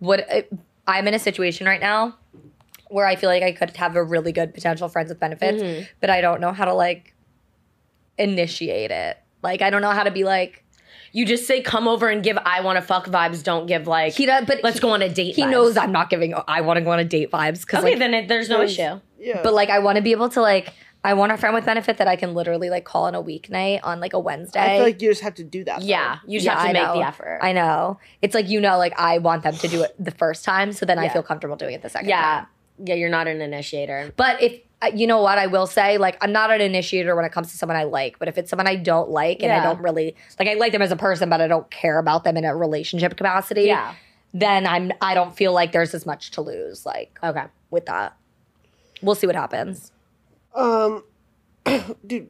[0.00, 0.26] What
[0.88, 2.16] I'm in a situation right now
[2.88, 5.84] where I feel like I could have a really good potential friends with benefits, Mm-hmm.
[6.00, 7.14] but I don't know how to like
[8.18, 9.18] initiate it.
[9.42, 10.64] Like I don't know how to be like
[11.12, 13.42] You just say come over and give I want to fuck vibes.
[13.42, 15.34] Don't give like he does, but let's he, go on a date.
[15.34, 15.50] He vibes.
[15.50, 16.34] knows I'm not giving.
[16.46, 18.62] I want to go on a date vibes because Okay, like, then it, there's no
[18.62, 19.00] issue.
[19.18, 19.40] Yeah.
[19.42, 20.72] but like I want to be able to like.
[21.02, 23.80] I want a friend with benefit that I can literally like call on a weeknight
[23.82, 24.60] on like a Wednesday.
[24.60, 25.80] I feel like you just have to do that.
[25.80, 25.86] though.
[25.86, 26.94] Yeah, you just Yeah, have to I make know.
[26.98, 27.38] the effort.
[27.40, 27.98] I know.
[28.20, 30.84] It's like you know, like I want them to do it the first time, so
[30.84, 32.46] then I feel comfortable doing it the second yeah, time.
[32.84, 32.94] yeah.
[32.96, 34.12] You're not an initiator.
[34.14, 34.60] But if
[34.94, 37.56] you know what I will say, like I'm not an initiator when it comes to
[37.58, 38.18] someone I like.
[38.18, 40.82] But if it's someone I don't like and I don't really like, I like them
[40.82, 43.62] as a person, but I don't care about them in a relationship capacity.
[43.64, 43.94] Yeah.
[44.32, 44.92] Then I'm.
[45.00, 46.86] I don't feel like there's as much to lose.
[46.86, 47.44] Like Okay.
[47.70, 48.16] with that,
[49.02, 49.92] we'll see what happens.
[50.54, 51.04] Um,
[52.06, 52.28] dude,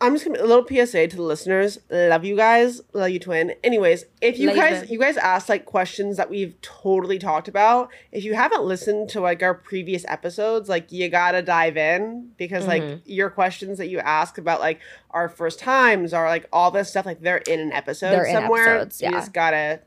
[0.00, 1.78] I'm just gonna a little PSA to the listeners.
[1.90, 2.80] Love you guys.
[2.92, 3.54] Love you, twin.
[3.64, 7.90] Anyways, if you you, guys you guys asked like questions that we've totally talked about,
[8.12, 12.66] if you haven't listened to like our previous episodes, like you gotta dive in because
[12.66, 12.98] like Mm-hmm.
[13.06, 14.78] your questions that you ask about like
[15.10, 18.76] our first times or like all this stuff, like they're in an episode They're somewhere.
[18.78, 19.80] episodes, You just gotta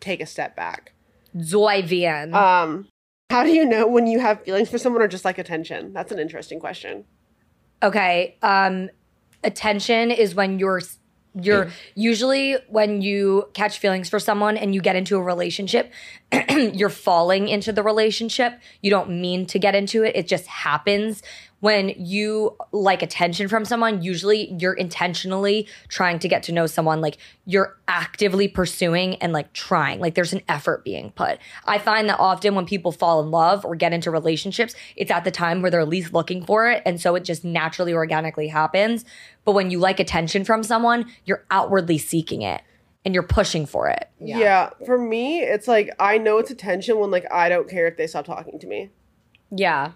[0.00, 0.92] take a step back.
[1.40, 2.34] Zoe Vian.
[2.34, 2.88] Um,
[3.30, 5.92] how do you know when you have feelings for someone or just like attention?
[5.92, 7.04] That's an interesting question.
[7.80, 8.36] Okay.
[8.42, 8.90] Um
[9.44, 10.80] attention is when you're
[11.34, 15.90] you're usually when you catch feelings for someone and you get into a relationship,
[16.50, 18.60] you're falling into the relationship.
[18.82, 20.14] You don't mean to get into it.
[20.14, 21.22] It just happens.
[21.62, 27.00] When you like attention from someone, usually you're intentionally trying to get to know someone.
[27.00, 30.00] Like you're actively pursuing and like trying.
[30.00, 31.38] Like there's an effort being put.
[31.64, 35.22] I find that often when people fall in love or get into relationships, it's at
[35.22, 36.82] the time where they're least looking for it.
[36.84, 39.04] And so it just naturally, organically happens.
[39.44, 42.62] But when you like attention from someone, you're outwardly seeking it
[43.04, 44.10] and you're pushing for it.
[44.18, 44.70] Yeah.
[44.84, 48.08] for me, it's like I know it's attention when like I don't care if they
[48.08, 48.90] stop talking to me.
[49.54, 49.92] Yeah.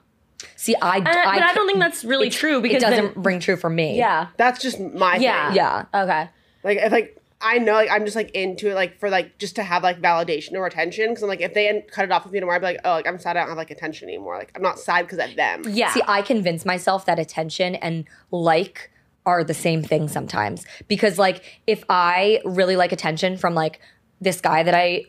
[0.55, 3.41] See, I, Uh, but I don't think that's really true because it doesn't then- ring
[3.41, 3.97] true for me.
[3.97, 4.29] yeah.
[4.37, 5.49] That's just my Yeah.
[5.49, 5.57] thing.
[5.57, 5.85] Yeah.
[5.95, 6.29] Okay.
[6.63, 9.57] Like if like I know like I'm just like into it like for like just
[9.57, 12.25] to have like validation or attention because I'm like if they end, cut it off
[12.25, 14.09] with me tomorrow I'd be like oh like I'm sad I don't have like attention
[14.09, 15.63] anymore like I'm not sad because of them.
[15.69, 15.93] Yeah.
[15.93, 18.91] See, I convince myself that attention and like
[19.27, 23.81] are the same thing sometimes because like if I really like attention from like
[24.21, 25.05] this guy that I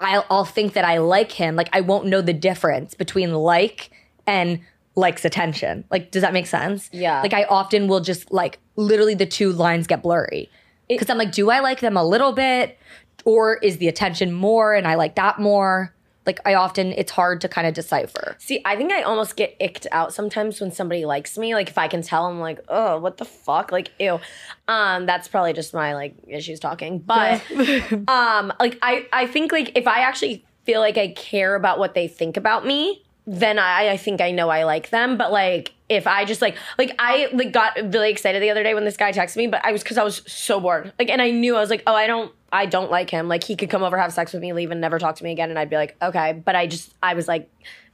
[0.00, 3.90] I'll, I'll think that I like him like I won't know the difference between like
[4.30, 4.60] and
[4.94, 5.84] likes attention.
[5.90, 6.88] Like does that make sense?
[6.92, 7.20] Yeah.
[7.20, 10.48] Like I often will just like literally the two lines get blurry.
[10.88, 12.78] Cuz I'm like do I like them a little bit
[13.24, 15.94] or is the attention more and I like that more?
[16.26, 18.36] Like I often it's hard to kind of decipher.
[18.38, 21.54] See, I think I almost get icked out sometimes when somebody likes me.
[21.54, 23.72] Like if I can tell, I'm like, oh, what the fuck?
[23.72, 24.20] Like, ew.
[24.68, 26.98] Um, that's probably just my like issues talking.
[26.98, 27.42] But
[28.08, 31.94] um, like I, I think like if I actually feel like I care about what
[31.94, 35.16] they think about me, then I, I think I know I like them.
[35.16, 38.74] But like if I just like like I like got really excited the other day
[38.74, 40.92] when this guy texted me, but I was because I was so bored.
[40.98, 43.28] Like and I knew I was like, oh, I don't I don't like him.
[43.28, 45.30] Like he could come over, have sex with me, leave, and never talk to me
[45.30, 46.32] again, and I'd be like, okay.
[46.44, 47.48] But I just I was like,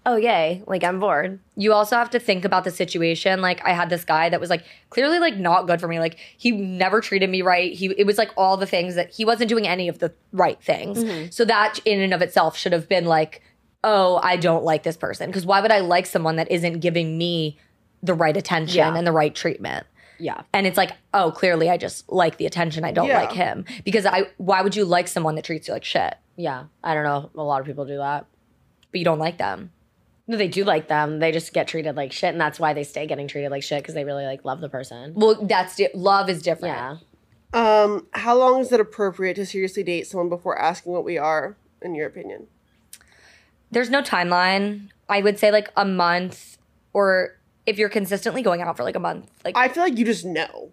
[0.07, 1.38] oh yay, like I'm bored.
[1.55, 3.42] you also have to think about the situation.
[3.42, 5.99] Like I had this guy that was like clearly like not good for me.
[5.99, 7.75] Like he never treated me right.
[7.75, 10.62] He it was like all the things that he wasn't doing any of the right
[10.62, 11.05] things.
[11.05, 11.29] Mm-hmm.
[11.31, 13.42] So that in and of itself should have been like,
[13.87, 15.31] oh, I don't like this person.
[15.31, 17.57] Because why would I like someone that isn't giving me
[18.03, 18.94] the right attention Yeah.
[18.94, 19.87] and the right treatment?
[20.18, 20.42] Yeah.
[20.53, 22.85] And it's like, oh, clearly I just like the attention.
[22.85, 23.20] I don't Yeah.
[23.20, 23.64] like him.
[23.85, 26.16] Because I why would you like someone that treats you like shit?
[26.37, 26.64] Yeah.
[26.83, 27.31] I don't know.
[27.37, 28.27] A lot of people do that.
[28.90, 29.70] But you don't like them.
[30.29, 31.20] No, they do like them.
[31.20, 33.81] They just get treated like shit, and that's why they stay getting treated like shit
[33.83, 35.12] because they really like love the person.
[35.14, 36.75] Well, that's di- love is different.
[36.75, 36.96] Yeah.
[37.53, 41.57] Um, how long is it appropriate to seriously date someone before asking what we are,
[41.81, 42.49] in your opinion?
[43.70, 44.88] There's no timeline.
[45.09, 46.59] I would say like a month
[46.92, 49.31] or if you're consistently going out for like a month.
[49.44, 50.72] Like I feel like you just know.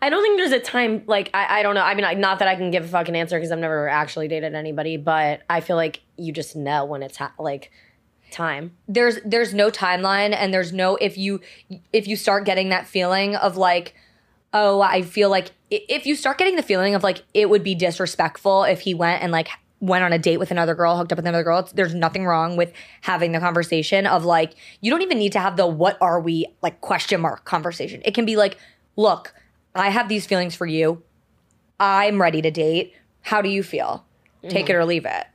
[0.00, 1.82] I don't think there's a time like I, I don't know.
[1.82, 4.28] I mean, I, not that I can give a fucking answer because I've never actually
[4.28, 7.70] dated anybody, but I feel like you just know when it's ha- like
[8.30, 8.72] time.
[8.88, 11.40] there's there's no timeline and there's no if you
[11.92, 13.94] if you start getting that feeling of like
[14.54, 17.74] oh, I feel like if you start getting the feeling of like it would be
[17.74, 19.48] disrespectful if he went and like
[19.82, 22.24] went on a date with another girl, hooked up with another girl, it's, there's nothing
[22.24, 22.72] wrong with
[23.02, 26.46] having the conversation of like you don't even need to have the what are we
[26.62, 28.00] like question mark conversation.
[28.04, 28.56] It can be like,
[28.96, 29.34] look,
[29.74, 31.02] I have these feelings for you.
[31.80, 32.94] I'm ready to date.
[33.22, 34.06] How do you feel?
[34.42, 34.70] Take mm-hmm.
[34.70, 35.26] it or leave it.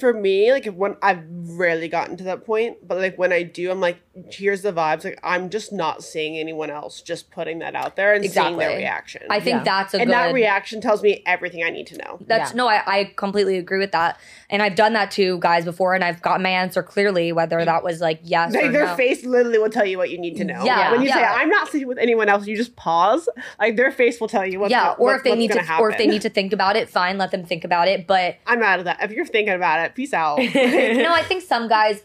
[0.00, 3.70] For me, like when I've rarely gotten to that point, but like when I do,
[3.70, 3.98] I'm like,
[4.30, 5.04] here's the vibes.
[5.04, 8.76] Like I'm just not seeing anyone else, just putting that out there and seeing their
[8.76, 9.22] reaction.
[9.28, 9.64] I think Yeah.
[9.64, 10.14] that's a and good.
[10.14, 12.18] that reaction tells me everything I need to know.
[12.26, 12.56] That's Yeah.
[12.56, 14.18] no, I, I completely agree with that,
[14.48, 17.82] and I've done that to guys before, and I've gotten my answer clearly, whether that
[17.84, 18.96] was like yes Like or their no.
[18.96, 20.64] face literally will tell you what you need to know.
[20.64, 21.22] Yeah, When you say.
[21.22, 23.28] I'm not sleeping with anyone else, you just pause.
[23.60, 25.80] Like their face will tell you what's yeah, or what- if they need to, gonna
[25.80, 28.06] or if they need to think about it, fine, let them think about it.
[28.06, 29.02] But I'm out of that.
[29.02, 30.38] If you're thinking about it, peace out.
[30.38, 32.02] no, I think some guys.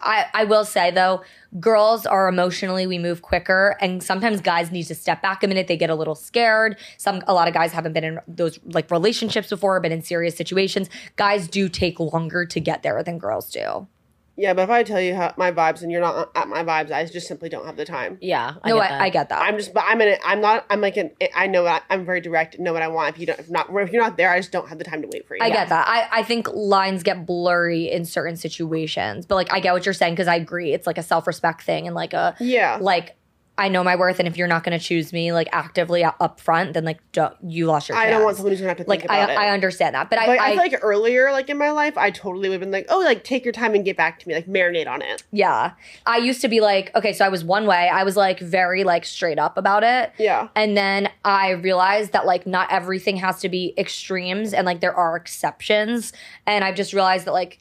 [0.00, 1.22] I, I will say though,
[1.58, 5.66] girls are emotionally we move quicker, and sometimes guys need to step back a minute.
[5.66, 6.76] They get a little scared.
[6.98, 10.36] Some a lot of guys haven't been in those like relationships before, been in serious
[10.36, 10.88] situations.
[11.16, 13.88] Guys do take longer to get there than girls do.
[14.36, 16.90] Yeah, but if I tell you how my vibes and you're not at my vibes,
[16.90, 18.18] I just simply don't have the time.
[18.20, 18.54] Yeah.
[18.64, 19.00] no, get that.
[19.00, 19.42] I, I get that.
[19.42, 20.20] I'm just, but I'm in it.
[20.24, 20.64] I'm not.
[20.70, 21.64] I'm like, an, I know.
[21.64, 22.58] what- I'm very direct.
[22.58, 23.14] Know what I want.
[23.14, 25.02] If you don't, if not, if you're not there, I just don't have the time
[25.02, 25.42] to wait for you.
[25.42, 25.86] I get that.
[25.86, 29.92] I, I think lines get blurry in certain situations, but like I get what you're
[29.92, 30.72] saying because I agree.
[30.72, 32.78] It's like a self respect thing and like a Yeah.
[32.80, 33.16] like
[33.58, 36.40] I know my worth, and if you're not going to choose me like actively up
[36.40, 37.98] front, then like don't, you lost your.
[37.98, 39.48] I don't want someone who's gonna have to like think about I.
[39.48, 41.98] I understand that, but I, Like, I, I, feel like earlier, like in my life,
[41.98, 44.28] I totally would have been like, oh, like take your time and get back to
[44.28, 45.22] me, like marinate on it.
[45.32, 45.72] yeah,
[46.06, 47.88] I used to be like okay, so I was one way.
[47.88, 50.12] I was like very like straight up about it.
[50.18, 50.48] Yeah.
[50.56, 54.94] And then I realized that like not everything has to be extremes and like there
[54.94, 56.12] are exceptions.
[56.46, 57.58] And I've just realized that like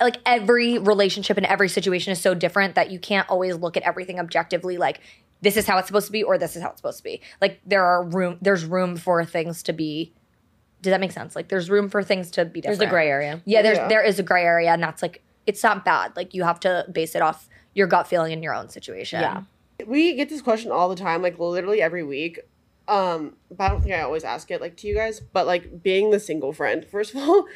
[0.00, 3.82] like every relationship and every situation is so different that you can't always look at
[3.82, 5.00] everything objectively like
[5.42, 7.20] this is how it's supposed to be or this is how it's supposed to be.
[7.40, 10.12] Like there are room there's room for things to be
[10.82, 11.36] does that make sense?
[11.36, 12.78] Like there's room for things to be different.
[12.78, 13.42] There's a gray area.
[13.44, 13.88] Yeah, there's Yeah.
[13.88, 16.14] there is a gray area and that's like it's not bad.
[16.16, 19.20] Like you have to base it off your gut feeling in your own situation.
[19.20, 19.42] Yeah.
[19.86, 22.40] We get this question all the time, like literally every week.
[22.86, 25.20] Um, but I don't think I always ask it like to you guys.
[25.20, 27.46] But like being the single friend, first of all,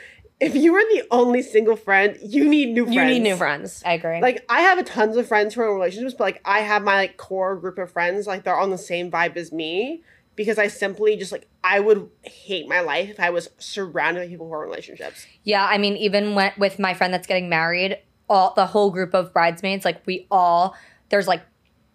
[0.44, 2.96] if you are the only single friend, you need new friends.
[2.96, 3.82] You need new friends.
[3.84, 4.20] I agree.
[4.20, 6.82] Like I have a tons of friends who are in relationships, but like I have
[6.82, 10.02] my like core group of friends, like they're on the same vibe as me.
[10.36, 14.26] Because I simply just like I would hate my life if I was surrounded by
[14.26, 15.26] people who are in relationships.
[15.44, 19.14] Yeah, I mean, even when, with my friend that's getting married, all the whole group
[19.14, 20.74] of bridesmaids, like we all,
[21.10, 21.42] there's like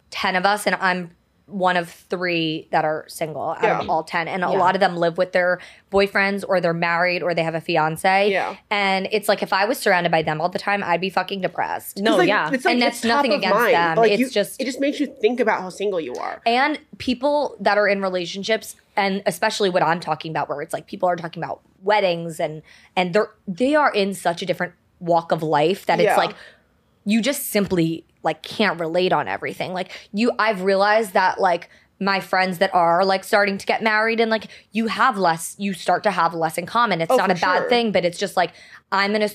[0.10, 1.12] ten of us, and I'm
[1.50, 3.80] one of three that are single out Yeah.
[3.80, 5.60] of all ten, and a lot of them live with their
[5.92, 8.30] boyfriends or they're married or they have a fiance.
[8.32, 8.56] Yeah.
[8.70, 11.42] and it's like if I was surrounded by them all the time, I'd be fucking
[11.42, 11.98] depressed.
[12.02, 12.50] no like, yeah.
[12.50, 13.98] like, And that's nothing against mind, them.
[13.98, 16.42] like, It's you- just- it just makes you think about how single you are.
[16.46, 20.86] And people that are in relationships, and especially what I'm talking about, where it's like
[20.88, 22.62] people are talking about weddings and
[22.96, 26.10] and they're they are in such a different walk of life that Yeah.
[26.10, 26.36] it's like
[27.06, 29.74] you just simply like can't relate on everything.
[29.74, 34.20] Like you, I've realized that like my friends that are like starting to get married
[34.20, 37.02] and like you have less, you start to have less in common.
[37.02, 37.70] It's Oh, not a bad sure.
[37.70, 38.52] thing, but it's just like
[38.92, 39.30] I'm gonna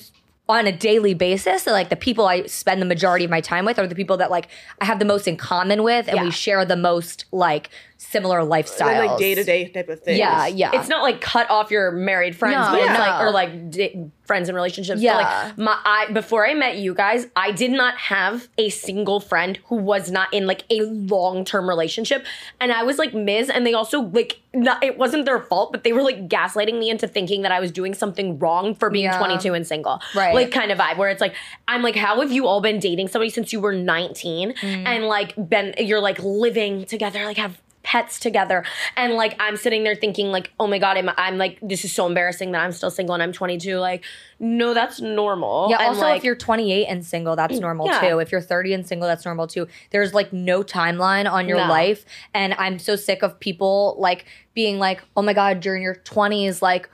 [0.47, 3.79] on a daily basis like the people i spend the majority of my time with
[3.79, 4.47] are the people that like
[4.79, 6.23] i have the most in common with and Yeah.
[6.23, 7.71] we share the most like
[8.09, 10.17] similar lifestyles And like day to day type of things.
[10.19, 13.31] yeah yeah It's not like cut off your married friends, No, but it's like or
[13.31, 15.01] like di- friends and relationships.
[15.01, 15.17] Yeah.
[15.17, 19.19] But like my I before I met you guys, I did not have a single
[19.19, 22.25] friend who was not in like a long term relationship,
[22.59, 23.49] and I was like Ms.
[23.49, 26.89] And they also like not it wasn't their fault, but they were like gaslighting me
[26.89, 29.17] into thinking that I was doing something wrong for being Yeah.
[29.17, 30.33] 22 and single, Right.
[30.33, 31.35] Like kind of vibe where it's like
[31.67, 34.85] I'm like, how have you all been dating somebody since you were 19 Mm.
[34.87, 38.65] and like been you're like living together, like have pets together.
[38.97, 41.93] And like i'm sitting there thinking like oh my god i'm, I'm like this is
[41.93, 44.03] so embarrassing that i'm still single and i'm 22 like
[44.39, 45.67] no that's normal.
[45.69, 48.01] Yeah And, also like, if you're 28 and single that's mm, normal Yeah.
[48.09, 48.19] too.
[48.19, 49.67] If you're 30 and single that's normal too.
[49.91, 51.67] There's like no timeline on your No.
[51.69, 52.03] life.
[52.33, 54.25] And i'm so sick of people like
[54.55, 56.89] being like oh my god during your 20s like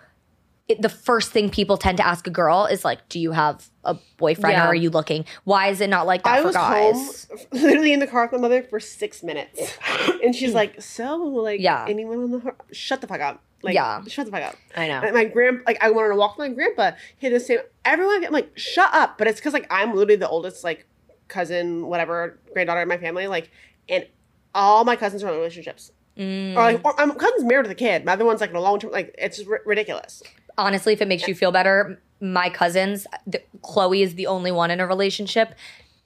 [0.72, 3.68] it, the first thing people tend to ask a girl is like do you have
[3.84, 4.66] a boyfriend Yeah.
[4.66, 7.40] or are you looking why is it not like that I for was guys home,
[7.52, 9.78] literally in the car with my mother for six minutes,
[10.24, 11.86] and she's like, "So, like, Yeah.
[11.88, 14.02] anyone on the ho- shut the fuck up, like, Yeah.
[14.08, 16.50] shut the fuck up." i know And my grand, like, I wanted to walk with
[16.50, 16.92] my grandpa.
[17.18, 17.60] He had the same.
[17.86, 19.18] Everyone, I'm like, shut up.
[19.18, 20.86] But it's because like I'm literally the oldest, like,
[21.28, 23.50] cousin, whatever, granddaughter in my family, like,
[23.90, 24.06] and
[24.54, 25.92] all my cousins are in relationships.
[26.18, 26.52] Mm.
[26.56, 28.04] Or like, or, my cousin's married with a kid.
[28.06, 28.92] My other one's like in a long term.
[28.92, 30.22] Like, it's r- ridiculous.
[30.58, 34.72] Honestly, if it makes you feel better, my cousins, th- Chloe is the only one
[34.72, 35.56] in a relationship,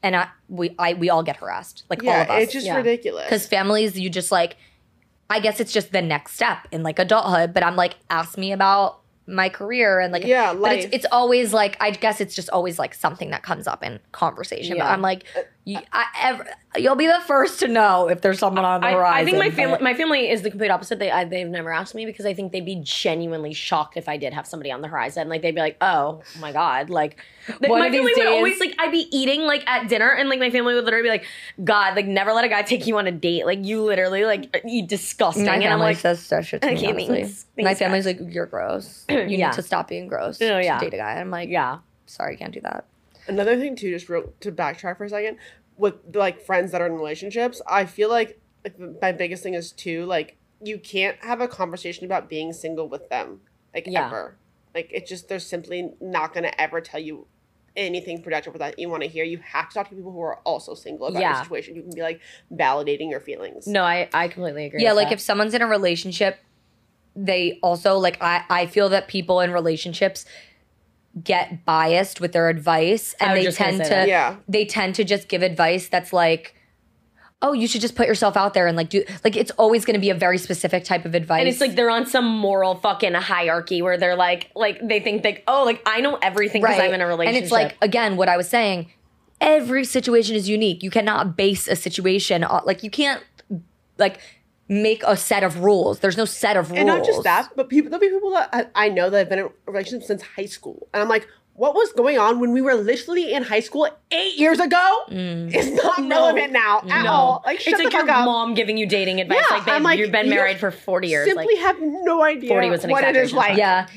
[0.04, 2.78] and I we I we all get harassed, like all of us, it's just Yeah.
[2.78, 3.26] ridiculous.
[3.26, 4.56] because families, you just like,
[5.30, 7.54] I guess it's just the next step in like adulthood.
[7.54, 11.52] But I'm like, ask me about my career and like, Yeah, but it's it's always
[11.54, 14.78] like, I guess it's just always like something that comes up in conversation.
[14.78, 15.80] But I'm like, uh, You,
[16.78, 19.18] you'll be the first to know if there's someone on the I, horizon.
[19.22, 21.00] I think my family, my family is the complete opposite.
[21.00, 24.18] They, I, they've never asked me because I think they'd be genuinely shocked if I
[24.18, 25.28] did have somebody on the horizon.
[25.28, 27.18] Like they'd be like, "Oh my god!" Like
[27.62, 30.52] my family would days- always like I'd be eating like at dinner, and like my
[30.52, 31.26] family would literally be like,
[31.64, 33.48] "God, like never let a guy take you on a date.
[33.48, 36.68] Like you literally like you disgusting." My and I'm family like, says that shit to
[36.72, 37.46] me, Okay, thanks.
[37.58, 39.06] my Thanks, family's like, you're gross.
[39.10, 39.48] You Yeah.
[39.48, 40.78] need to stop being gross Oh, to yeah.
[40.80, 41.20] date a guy.
[41.20, 42.86] I'm like, "Yeah, sorry, can't do that.
[43.28, 45.38] Another thing too, just real, to backtrack for a second,
[45.78, 49.72] with like friends that are in relationships, I feel like, like my biggest thing is
[49.72, 53.42] too like you can't have a conversation about being single with them
[53.74, 54.08] like Yeah.
[54.08, 54.38] ever.
[54.74, 57.28] Like it's just they're simply not gonna ever tell you
[57.76, 59.26] anything productive that you want to hear.
[59.26, 61.36] You have to talk to people who are also single about Yeah.
[61.36, 61.76] your situation.
[61.76, 62.22] You can be like
[62.54, 63.68] validating your feelings.
[63.68, 65.16] no, I, I completely agree." Yeah, with like that.
[65.16, 66.38] if someone's in a relationship,
[67.16, 70.26] they also like I I feel that people in relationships
[71.24, 74.06] get biased with their advice and they tend to.
[74.08, 74.38] Yeah.
[74.48, 76.56] they tend to just give advice that's like
[77.42, 79.94] oh you should just put yourself out there and like do like it's always going
[79.94, 82.76] to be a very specific type of advice And it's like they're on some moral
[82.76, 86.80] fucking hierarchy where they're like, like they think like, oh, like I know everything because
[86.80, 87.36] I'm in a relationship.
[87.36, 88.92] And it's like again, what I was saying.
[89.42, 90.82] Every situation is unique.
[90.82, 93.22] You cannot base a situation on, like you can't
[93.98, 94.20] like
[94.68, 96.00] make a set of rules.
[96.00, 96.80] There's no set of rules.
[96.80, 99.30] And not just that, but people there'll be people that I, I know that have
[99.30, 102.52] been in a relationship since high school, and I'm like, what was going on when
[102.52, 105.04] we were literally in high school eight years ago?
[105.10, 105.54] Mm.
[105.54, 107.44] It's not relevant now at no, all.
[107.46, 108.26] Like, shut it's like fuck your up.
[108.26, 109.42] mom giving you dating advice.
[109.50, 111.28] Yeah, like, babe, I'm like, you've been married for 40 years.
[111.28, 113.58] Simply Like, have no idea 40 was an what it is like.
[113.58, 113.88] Yeah,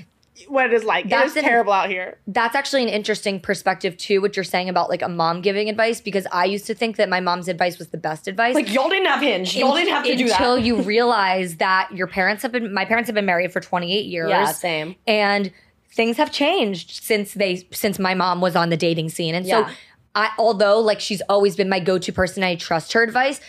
[0.47, 1.09] what it is like.
[1.09, 2.19] That's it's an- terrible out here.
[2.27, 4.21] that's actually an interesting perspective too.
[4.21, 7.09] What you're saying about like a mom giving advice, because I used to think that
[7.09, 8.55] my mom's advice was the best advice.
[8.55, 9.57] like y'all didn't have hinge.
[9.57, 10.39] Y'all didn't have to do that.
[10.39, 12.73] until you realize that your parents have been.
[12.73, 14.31] My parents have been married for 28 years.
[14.31, 14.95] Yeah, same.
[15.07, 15.51] and
[15.91, 19.67] things have changed since they since my mom was on the dating scene and Yeah.
[19.69, 19.75] so
[20.15, 23.41] i although like she's always been my go-to person i trust her advice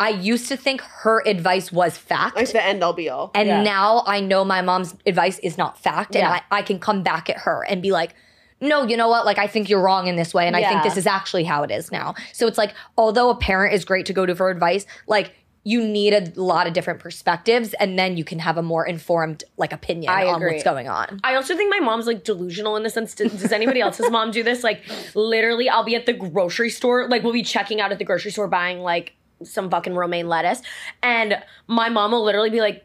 [0.00, 3.30] i used to think her advice was fact Like the end all be all.
[3.34, 3.62] and Yeah.
[3.62, 6.40] now i know my mom's advice is not fact and Yeah.
[6.50, 8.14] I, I can come back at her and be like
[8.62, 9.24] no, you know what?
[9.24, 10.46] Like, I think you're wrong in this way.
[10.46, 12.14] And I think this is actually how it is now.
[12.34, 15.32] So it's like, although a parent is great to go to for advice, like,
[15.64, 19.44] you need a lot of different perspectives and then you can have a more informed
[19.56, 20.52] like opinion I on agree.
[20.52, 21.20] what's going on.
[21.24, 23.14] I also think my mom's like delusional in the sense.
[23.14, 24.62] Does, does anybody else's mom do this?
[24.62, 24.82] Like,
[25.14, 27.08] literally, I'll be at the grocery store.
[27.08, 29.14] Like, we'll be checking out at the grocery store buying like
[29.44, 30.62] some fucking romaine lettuce,
[31.02, 32.84] and my mom will literally be like,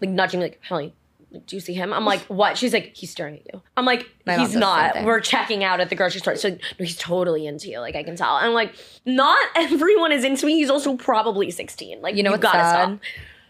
[0.00, 0.94] like nudging me, like, Halley,
[1.32, 1.92] like, do you see him?
[1.92, 2.58] I'm like, what?
[2.58, 3.62] She's like, he's staring at you.
[3.76, 5.04] I'm like, My he's does the same not.
[5.04, 6.36] We're checking out at the grocery store.
[6.36, 7.78] So no, he's totally into you.
[7.80, 8.36] Like, I can tell.
[8.36, 8.74] And I'm like,
[9.04, 10.54] not everyone is into me.
[10.56, 12.00] He's also probably 16.
[12.02, 12.88] Like, You know you what's gotta sad?
[12.88, 12.98] stop.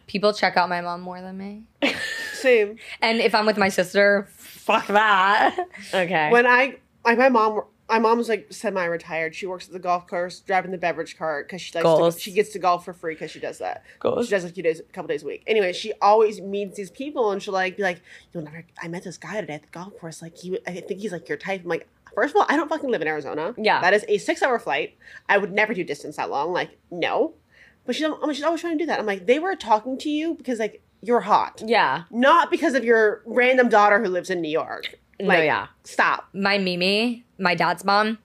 [0.06, 1.62] People check out my mom more than me.
[2.34, 2.76] Same.
[3.00, 5.56] And if I'm with my sister, fuck that.
[5.94, 6.30] Okay.
[6.30, 9.34] When I, like, my mom, my mom's like semi-retired.
[9.34, 12.14] She works at the golf course, driving the beverage cart because she likes Goals.
[12.14, 13.84] to, she gets to golf for free because she does that.
[13.98, 14.26] Goals.
[14.26, 15.42] She does it a few days, a couple days a week.
[15.46, 18.00] Anyway, she always meets these people, and she'll like be like,
[18.32, 20.22] "You'll never." I met this guy today at the golf course.
[20.22, 21.62] Like he, I think he's like your type.
[21.62, 23.54] I'm like, first of all, I don't fucking live in Arizona.
[23.58, 23.80] Yeah.
[23.80, 24.96] that is a six-hour flight.
[25.28, 26.52] I would never do distance that long.
[26.52, 27.34] Like, no.
[27.86, 29.00] But she's, I mean, she's always trying to do that.
[29.00, 32.04] I'm like, they were talking to you because like you're hot, yeah.
[32.10, 34.98] not because of your random daughter who lives in New York.
[35.22, 35.66] No, Like, yeah.
[35.84, 36.28] Stop.
[36.32, 38.18] my Mimi, my dad's mom,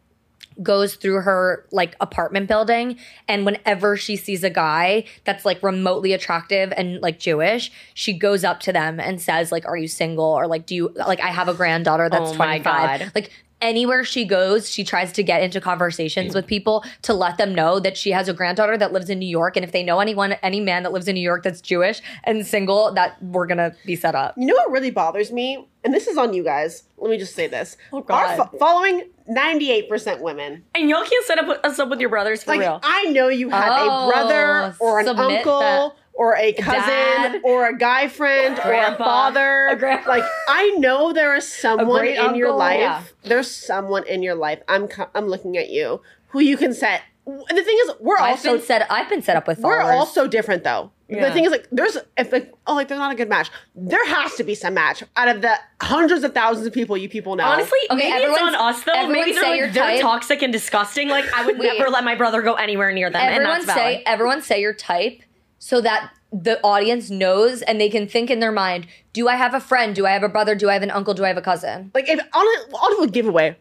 [0.63, 6.13] goes through her like apartment building and whenever she sees a guy that's like remotely
[6.13, 10.23] attractive and like Jewish, she goes up to them and says like are you single
[10.23, 12.63] or like do you like I have a granddaughter that's Oh my 25.
[12.63, 13.11] God.
[13.13, 13.31] Like
[13.61, 17.79] anywhere she goes, she tries to get into conversations with people to let them know
[17.79, 20.33] that she has a granddaughter that lives in New York and if they know anyone
[20.43, 23.73] any man that lives in New York that's Jewish and single that we're going to
[23.85, 24.35] be set up.
[24.37, 25.67] You know what really bothers me?
[25.83, 26.83] And this is on you guys.
[26.97, 27.77] Let me just say this.
[27.93, 30.63] Oh, Our fo- following 98% women.
[30.73, 32.79] And y'all can't set up us up with your brothers for Like, real.
[32.83, 35.91] I know you have Oh, a brother oh, or an uncle that.
[36.17, 37.41] Or a cousin Dad.
[37.43, 39.67] or a guy friend or a father.
[39.67, 40.09] A grandpa.
[40.09, 42.79] Like, I know there is someone great in your life.
[42.79, 43.03] Yeah.
[43.23, 44.61] There's someone in your life.
[44.67, 47.01] I'm, I'm looking at you who you can set.
[47.25, 49.95] The thing is, we're I've also been set I've been set up with we're followers.
[49.95, 50.91] all so different though.
[51.07, 51.27] Yeah.
[51.27, 53.49] The thing is, like, there's if like, oh, like they're not a good match.
[53.75, 57.09] There has to be some match out of the hundreds of thousands of people you
[57.09, 57.45] people know.
[57.45, 59.07] Honestly, Okay, maybe it's on us though.
[59.07, 61.09] Maybe they're like they're toxic and disgusting.
[61.09, 61.77] Like I would Wait.
[61.77, 63.21] never let my brother go anywhere near them.
[63.21, 64.03] everyone and that's say valid.
[64.05, 65.21] everyone say your type
[65.65, 69.53] so that the audience knows and they can think in their mind do i have
[69.55, 71.37] a friend do i have a brother do i have an uncle do i have
[71.37, 72.47] a cousin like, if I'll,
[72.81, 73.55] I'll do a giveaway.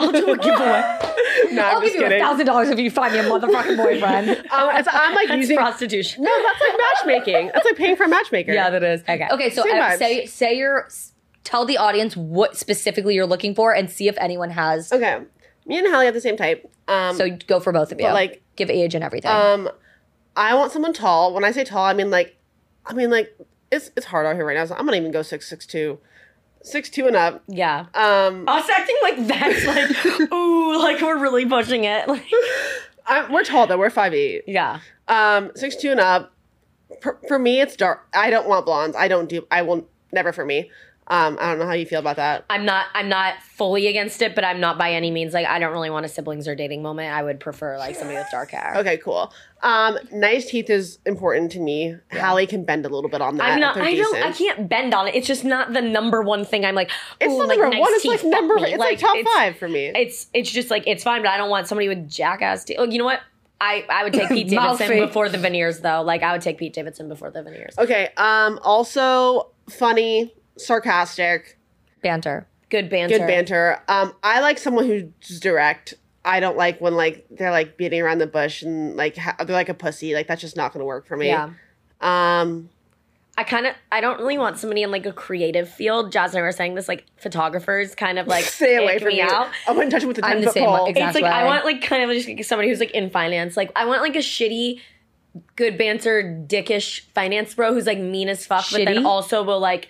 [0.00, 0.80] I'll do a giveaway.
[1.52, 3.76] no, I'm i'll just give you a thousand dollars if you find me a motherfucking
[3.76, 5.56] boyfriend Um, it's, I'm like That's using.
[5.56, 6.24] prostitution.
[6.24, 7.50] No, that's like matchmaking.
[7.54, 8.52] That's like paying for a matchmaker.
[8.52, 9.00] Yeah, that is.
[9.02, 9.28] Okay.
[9.30, 9.98] okay so Same uh, vibes.
[9.98, 10.88] say say your
[11.44, 15.20] tell the audience what specifically you're looking for and see if anyone has Okay.
[15.66, 16.68] Me and Halley have the same type.
[16.88, 18.06] Um, So go for both of you.
[18.06, 19.30] But, like, give age and everything.
[19.30, 19.68] um,
[20.36, 21.34] I want someone tall.
[21.34, 22.36] When I say tall, I mean like,
[22.86, 23.36] I mean like
[23.70, 24.64] it's it's hard out here right now.
[24.64, 25.98] So I'm gonna even go six six two,
[26.62, 27.42] six two and up.
[27.48, 27.86] Yeah.
[27.94, 32.08] Um, Us acting like that's like, ooh, like we're really pushing it.
[32.08, 32.26] Like,
[33.06, 33.78] I, we're tall though.
[33.78, 34.44] We're five eight.
[34.46, 34.80] yeah.
[35.08, 36.32] Um, six two and up.
[37.00, 38.06] For, for me, it's dark.
[38.12, 38.96] I don't want blondes.
[38.96, 39.46] I don't do.
[39.50, 40.70] I will never for me.
[41.10, 42.44] Um, I don't know how you feel about that.
[42.48, 45.58] I'm not I'm not fully against it, but I'm not by any means like I
[45.58, 47.12] don't really want a siblings or dating moment.
[47.12, 48.74] I would prefer like somebody with dark hair.
[48.76, 49.32] Okay, cool.
[49.62, 51.96] Um, nice teeth is important to me.
[52.12, 53.44] Halley can bend a little bit on that.
[53.44, 53.76] I'm not.
[53.76, 54.16] I don't.
[54.22, 55.16] I can't bend on it.
[55.16, 56.64] It's just not the number one thing.
[56.64, 56.92] I'm like.
[57.20, 57.92] It's not like, number nice one.
[57.94, 58.58] It's like number.
[58.58, 59.86] It's like, top it's- five for me.
[59.86, 62.76] It's it's just like it's fine, but I don't want somebody with jackass teeth.
[62.78, 63.20] Oh, you know what?
[63.60, 66.02] I I would take Pete Davidson before the veneers though.
[66.02, 67.74] Like I would take Pete Davidson before the veneers.
[67.78, 68.10] okay.
[68.16, 70.32] Um, also funny,
[70.64, 71.58] sarcastic,
[72.02, 72.46] Banter.
[72.70, 73.18] Good banter.
[73.18, 73.82] good banter.
[73.88, 75.94] Um, I like someone who's direct.
[76.24, 79.56] I don't like when like they're like beating around the bush and like ha- they're
[79.56, 80.14] like a pussy.
[80.14, 81.28] Like that's just not gonna work for me.
[81.28, 81.50] Yeah.
[82.00, 82.68] Um,
[83.38, 86.12] I kind of I don't really want somebody in like a creative field.
[86.12, 89.14] Jaz and I were saying this like photographers kind of like stay away from me
[89.14, 89.20] me.
[89.22, 89.48] out.
[89.66, 90.86] I wouldn't touch him with a I'm the foot same pole.
[90.86, 93.56] exact- It's like I want like kind of just like somebody who's like in finance.
[93.56, 94.80] Like I want like a shitty,
[95.56, 99.88] good banter, dickish finance bro who's like mean as fuck, but then also will like,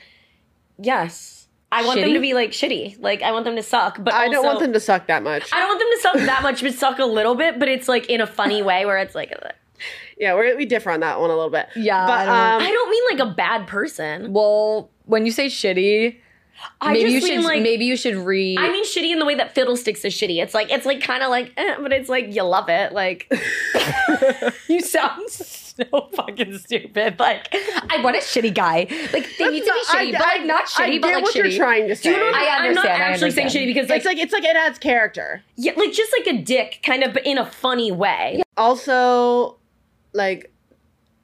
[0.82, 3.00] yes, I want them to be like shitty.
[3.00, 5.48] Like I want them to suck, but I don't want them to suck that much.
[5.52, 7.58] I don't want them to suck that much, but suck a little bit.
[7.58, 9.32] But it's like in a funny way where it's like.
[10.18, 11.68] Yeah, we're we differ on that one a little bit.
[11.74, 14.32] Yeah, but I don't- um, I don't mean like a bad person.
[14.34, 16.18] Well, when you say shitty,
[16.80, 18.58] I maybe you just should like maybe you should read.
[18.58, 20.42] I mean shitty in the way that Fiddlesticks is shitty.
[20.42, 22.92] It's like it's like kind of like, eh, but it's like you love it.
[22.92, 23.30] Like
[24.68, 27.18] you sound so fucking stupid.
[27.18, 27.48] Like
[27.88, 28.86] I want a shitty guy.
[29.12, 31.02] Like they need to be not- I- shitty, but I- like not I shitty, get
[31.02, 31.50] but like what shitty.
[31.50, 32.10] you're trying to say.
[32.10, 32.34] you know what?
[32.34, 34.56] I I'm not understand, I actually saying shitty because like, it's like it's like it
[34.56, 35.42] adds character.
[35.56, 38.42] yeah, like just like a dick, kind of, but in a funny way.
[38.56, 39.56] Also,
[40.12, 40.52] like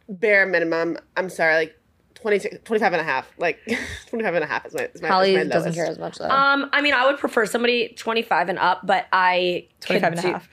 [0.09, 0.97] bare minimum.
[1.17, 1.81] I'm sorry, like
[2.17, 3.31] 26, 25 and a half.
[3.39, 3.59] Like
[4.09, 5.77] 25 and a half is my is my, Halley is my doesn't lowest.
[5.77, 6.29] care as much though.
[6.29, 10.19] Um, I mean, I would prefer somebody 25 and up, but I could 25 and
[10.19, 10.49] a do- half.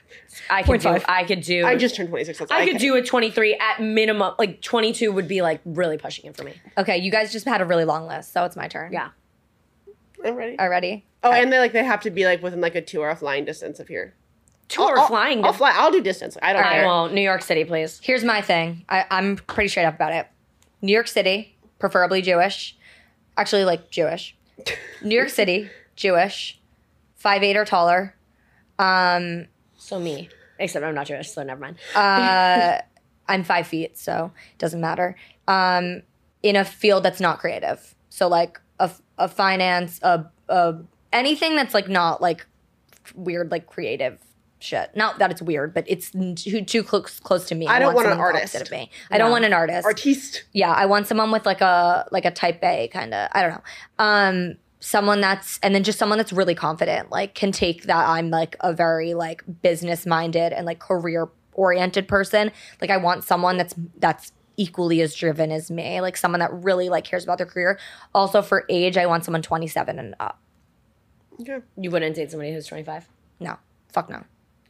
[0.50, 0.88] I could do.
[0.88, 1.04] 0.5.
[1.08, 1.64] I could do.
[1.64, 2.38] I just turned 26.
[2.38, 4.34] That's I could can- do a 23 at minimum.
[4.38, 6.54] Like 22 would be like really pushing it for me.
[6.76, 8.92] okay, you guys just had a really long list, so it's my turn.
[8.92, 9.10] Yeah.
[10.24, 10.58] I'm ready.
[10.58, 11.04] Already?
[11.22, 13.44] Oh, and they like they have to be like within like a two hour flying
[13.44, 14.14] distance of here.
[14.68, 15.44] Two I'll- hour I'll- flying.
[15.44, 15.72] I'll fly.
[15.74, 16.36] I'll do distance.
[16.42, 16.86] I don't I care.
[16.86, 17.12] won't.
[17.14, 18.00] New York City, please.
[18.02, 18.84] Here's my thing.
[18.88, 20.26] I, I'm pretty straight up about it.
[20.82, 21.53] New York City,
[21.84, 22.74] preferably Jewish.
[23.36, 24.34] Actually, like Jewish.
[25.02, 26.58] New York City, Jewish,
[27.14, 28.14] five eight or taller.
[28.78, 30.30] Um, So me.
[30.58, 31.76] Except I'm not Jewish, so never mind.
[31.94, 32.78] uh,
[33.28, 35.14] I'm five feet, so it doesn't matter.
[35.46, 36.04] Um,
[36.42, 40.76] in a field that's not creative, so like a, a finance, a, a
[41.12, 42.46] anything that's like not like
[43.14, 44.18] weird, like creative
[44.64, 44.96] shit.
[44.96, 47.66] Not that it's weird, but it's too too close close to me.
[47.66, 48.54] I don't want an artist.
[48.54, 48.90] opposite Of me.
[49.10, 49.84] I don't want an artist.
[49.84, 50.44] Artiste.
[50.52, 53.28] Yeah, I want someone with like a like a type A kind of.
[53.32, 53.62] I don't know.
[53.98, 58.30] Um someone that's and then just someone that's really confident, like can take that I'm
[58.30, 62.50] like a very like business minded and like career oriented person.
[62.80, 66.88] Like I want someone that's that's equally as driven as me, like someone that really
[66.88, 67.78] like cares about their career.
[68.14, 70.38] Also for age, I want someone 27 and up.
[71.40, 71.58] Okay.
[71.76, 73.08] You wouldn't date somebody who's 25?
[73.40, 73.56] No.
[73.92, 74.24] Fuck no.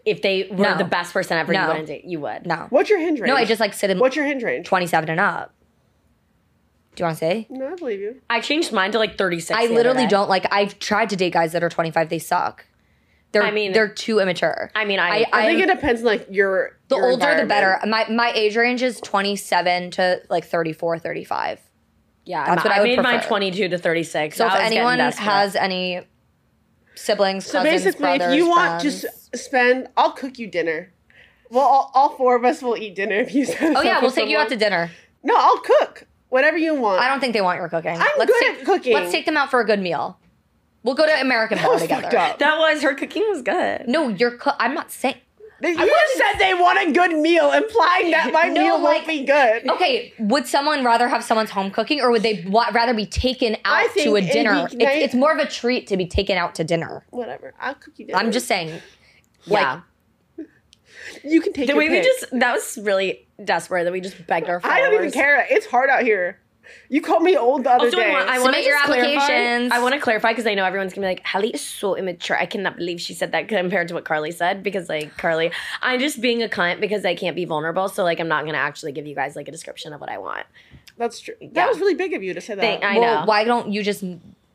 [0.05, 0.76] If they were No.
[0.76, 2.05] the best person ever, you wouldn't date.
[2.05, 2.46] You would.
[2.46, 2.66] No.
[2.70, 3.28] What's your hinge range?
[3.28, 4.66] No, I just like sit in What's your hinge range?
[4.66, 5.55] 27 and up.
[6.94, 7.46] Do you want to say?
[7.50, 8.20] No, I believe you.
[8.30, 9.59] I changed mine to like 36.
[9.59, 10.46] I literally don't like.
[10.52, 12.09] I've tried to date guys that are 25.
[12.09, 12.66] They suck.
[13.32, 14.70] They're, I mean- they're too immature.
[14.76, 17.34] I mean, I- I, I think I'm- it depends on like your the your older
[17.36, 17.80] the better.
[17.88, 21.61] My my age range is 27 to like 34, 35.
[22.26, 24.36] Yeah, That's I'm- what I I would made mine 22 to 36.
[24.36, 26.02] So I if anyone has any
[26.95, 29.88] siblings, So cousins, basically, brothers, if you want, friends- just spend.
[29.97, 30.92] I'll cook you dinner.
[31.51, 33.47] Well, all, all four of us will eat dinner if you.
[33.61, 34.90] oh yeah, we'll take you out to dinner.
[35.22, 37.01] No, I'll cook whatever you want.
[37.01, 37.92] I don't think they want your cooking.
[37.92, 38.95] I'm let's good take, at cooking.
[38.95, 40.18] Let's take them out for a good meal.
[40.82, 42.16] We'll go to American Bar together.
[42.18, 42.38] up.
[42.40, 43.88] that was her cooking was good.
[43.88, 44.36] No, you're.
[44.36, 45.16] Co- I'm not saying.
[45.61, 48.96] They- You just said they want a good meal, implying that my No, meal like-
[48.96, 49.68] won't be good.
[49.70, 53.57] Okay, would someone rather have someone's home cooking, or would they wa- rather be taken
[53.64, 54.55] out to a dinner?
[54.55, 57.05] be It's, nice- it's more of a treat to be taken out to dinner.
[57.11, 57.55] Whatever.
[57.61, 58.18] I'll cook you dinner.
[58.18, 58.80] I'm just saying.
[59.46, 59.80] Yeah.
[61.22, 64.26] You can take the your way we just that was really desperate that we just
[64.26, 64.76] begged our followers.
[64.78, 65.46] I don't even care.
[65.50, 66.40] It's hard out here.
[66.88, 68.10] You called me old the other Also, day.
[68.10, 69.12] I want, to Submit your just clarify.
[69.22, 69.72] applications.
[69.72, 72.36] I want to clarify because I know everyone's gonna be like, "Halley is so immature."
[72.38, 74.62] I cannot believe she said that compared to what Carly said.
[74.62, 75.50] Because like Carly,
[75.82, 77.88] I'm just being a cunt because I can't be vulnerable.
[77.88, 80.18] So like, I'm not gonna actually give you guys like a description of what I
[80.18, 80.46] want.
[80.96, 81.34] That's true.
[81.40, 81.68] That Yeah.
[81.68, 82.60] was really big of you to say that.
[82.60, 83.26] Thank- I well, know.
[83.26, 84.04] why don't you just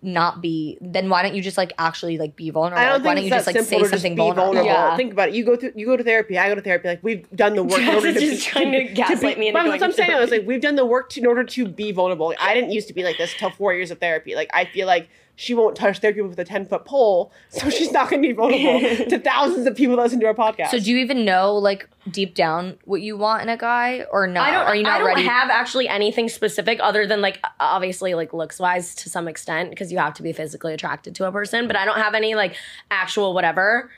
[0.02, 0.78] not be?
[0.82, 2.80] Then why don't you just like actually like be vulnerable?
[2.80, 4.54] I don't Like, why think don't you just like simple say just something be vulnerable?
[4.54, 4.70] vulnerable.
[4.70, 4.96] Yeah.
[4.96, 5.36] Think about it.
[5.36, 6.38] You go through, you go to therapy.
[6.38, 6.88] I go to therapy.
[6.88, 9.48] Like we've done the work in Jess order is to just trying to gaslight me
[9.50, 10.12] into But going that's what I'm saying.
[10.12, 12.28] I was like, we've done the work to, in order to be vulnerable.
[12.28, 14.36] Like, I didn't used to be like this till four years of therapy.
[14.36, 15.10] Like I feel like
[15.40, 18.34] she won't touch therapy with a ten foot pole, so she's not going to be
[18.34, 20.68] vulnerable to thousands of people that listen to our podcast.
[20.68, 24.28] So do you even know like deep down what you want in a guy or
[24.28, 24.50] not?
[24.50, 24.66] I don't.
[24.66, 25.24] Are you not I don't ready?
[25.24, 29.94] have actually anything specific other than like obviously like looks wise to some extent because
[29.94, 31.68] you have to be physically attracted to a person.
[31.68, 32.56] But I don't have any like
[32.92, 33.90] actual whatever.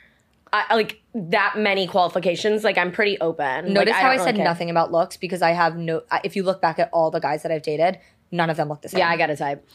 [0.54, 2.64] I, like that many qualifications.
[2.64, 3.74] Like I'm pretty open.
[3.74, 4.46] Notice like, how I don't said really care.
[4.46, 6.04] nothing about looks because I have no.
[6.24, 7.98] If you look back at all the guys that I've dated,
[8.32, 9.00] none of them look the same.
[9.00, 9.68] Yeah, I got a type.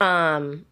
[0.00, 0.64] Um,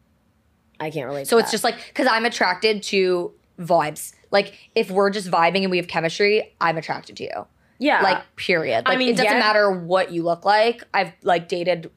[0.81, 1.29] I can't relate.
[1.29, 1.53] So it's that.
[1.53, 4.13] just like because I'm attracted to vibes.
[4.31, 7.47] Like if we're just vibing and we have chemistry, I'm attracted to you.
[7.79, 8.85] yeah, Like period.
[8.87, 9.39] I mean, it doesn't yeah.
[9.39, 10.83] matter what you look like.
[10.95, 11.91] I've like dated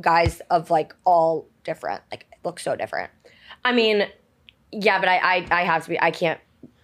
[0.00, 2.02] guys of like all different.
[2.10, 3.10] Like look so different.
[3.64, 4.06] I mean,
[4.72, 6.00] yeah, but I, I I have to be.
[6.00, 6.40] I can't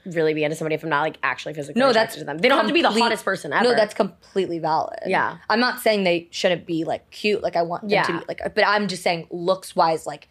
[0.07, 2.39] really be into somebody if I'm not like actually physically No, attracted that's to them.
[2.39, 3.65] They don't have to be the hottest person ever.
[3.65, 5.01] No, that's completely valid.
[5.07, 5.37] Yeah.
[5.51, 7.43] I'm not saying they shouldn't be like cute.
[7.43, 10.29] Like I want them to be like, but I'm just saying looks wise, like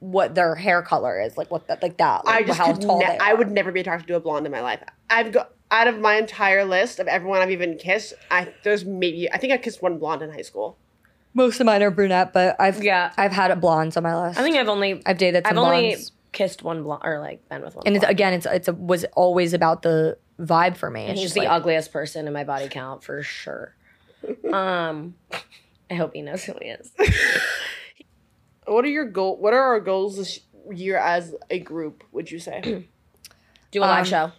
[0.00, 3.06] what their hair color is, like what that, like that, I just how tall ne-
[3.06, 4.80] they I would never be attracted to a blonde in my life.
[5.08, 8.14] I've got out of my entire list of everyone I've even kissed.
[8.30, 10.76] I there's maybe I think I kissed one blonde in high school.
[11.32, 13.12] Most of mine are brunette, but I've Yeah.
[13.16, 14.38] I've had blondes on my list.
[14.38, 16.12] I think I've only I've dated some I've only blondes.
[16.32, 17.84] kissed one blonde or like been with one.
[17.86, 21.02] and it's, again, it's it's a, was always about the vibe for me.
[21.02, 23.74] And It's he's the like- ugliest person in my body count for sure.
[24.52, 25.14] um,
[25.90, 26.90] I hope he knows who he is.
[28.66, 29.36] What are your goal?
[29.38, 30.40] What are our goals this
[30.70, 32.04] year as a group?
[32.12, 32.86] Would you say?
[33.70, 34.32] Do a live Um, show.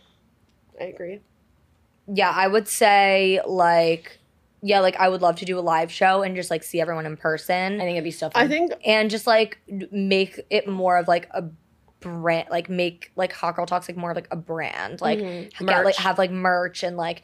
[0.80, 1.19] I agree.
[2.07, 4.19] yeah, I would say like
[4.63, 7.07] yeah, like I would love to do a live show and just like see everyone
[7.07, 7.82] in person.
[7.82, 8.43] I think it'd be so fun.
[8.43, 9.57] I think and just like
[9.91, 11.45] make it more of like a
[11.99, 15.86] brand like make like hot girl talks like more of like a brand like get
[15.86, 17.22] like have like merch and like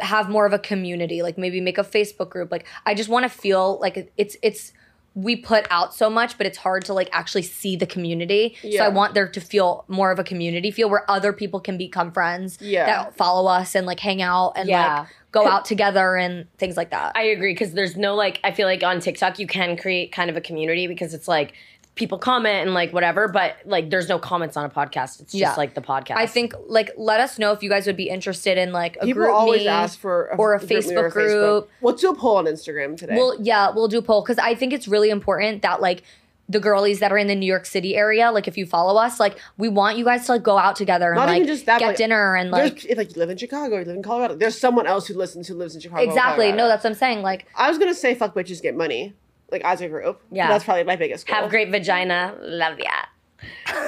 [0.00, 3.22] have more of a community like maybe make a facebook group like i just want
[3.22, 4.72] to feel like it's it's
[5.14, 8.78] we put out so much but it's hard to like actually see the community so
[8.82, 12.10] i want there to feel more of a community feel where other people can become
[12.12, 12.86] friends Yeah.
[12.86, 15.00] that follow us and like hang out and Yeah.
[15.00, 18.52] like go out together and things like that I agree because there's no like I
[18.52, 21.54] feel like on TikTok you can create kind of a community because it's like
[21.94, 25.20] people comment and like whatever, but like there's no comments on a podcast.
[25.20, 25.54] It's just Yeah.
[25.56, 26.16] like the podcast.
[26.16, 29.04] I think like let us know if you guys would be interested in like a
[29.04, 29.68] people group always me.
[29.68, 31.70] ask for a, or a GroupMe Facebook group.
[31.82, 33.14] Let's do a poll on Instagram today.
[33.16, 36.02] Well, yeah, we'll do a poll because I think it's really important that like
[36.48, 39.20] the girlies that are in the New York City area, like if you follow us,
[39.20, 41.78] like we want you guys to like go out together and Not like just that,
[41.78, 44.34] get like, dinner and like if like you live in Chicago, you live in Colorado.
[44.34, 46.02] There's someone else who listens who lives in Chicago.
[46.02, 46.52] exactly.
[46.52, 47.20] No, that's what I'm saying.
[47.22, 49.14] Like I was gonna say fuck bitches get money,
[49.52, 50.20] like as a group.
[50.30, 50.48] Yeah.
[50.48, 51.36] that's probably my biggest goal.
[51.36, 52.90] have great vagina, love ya.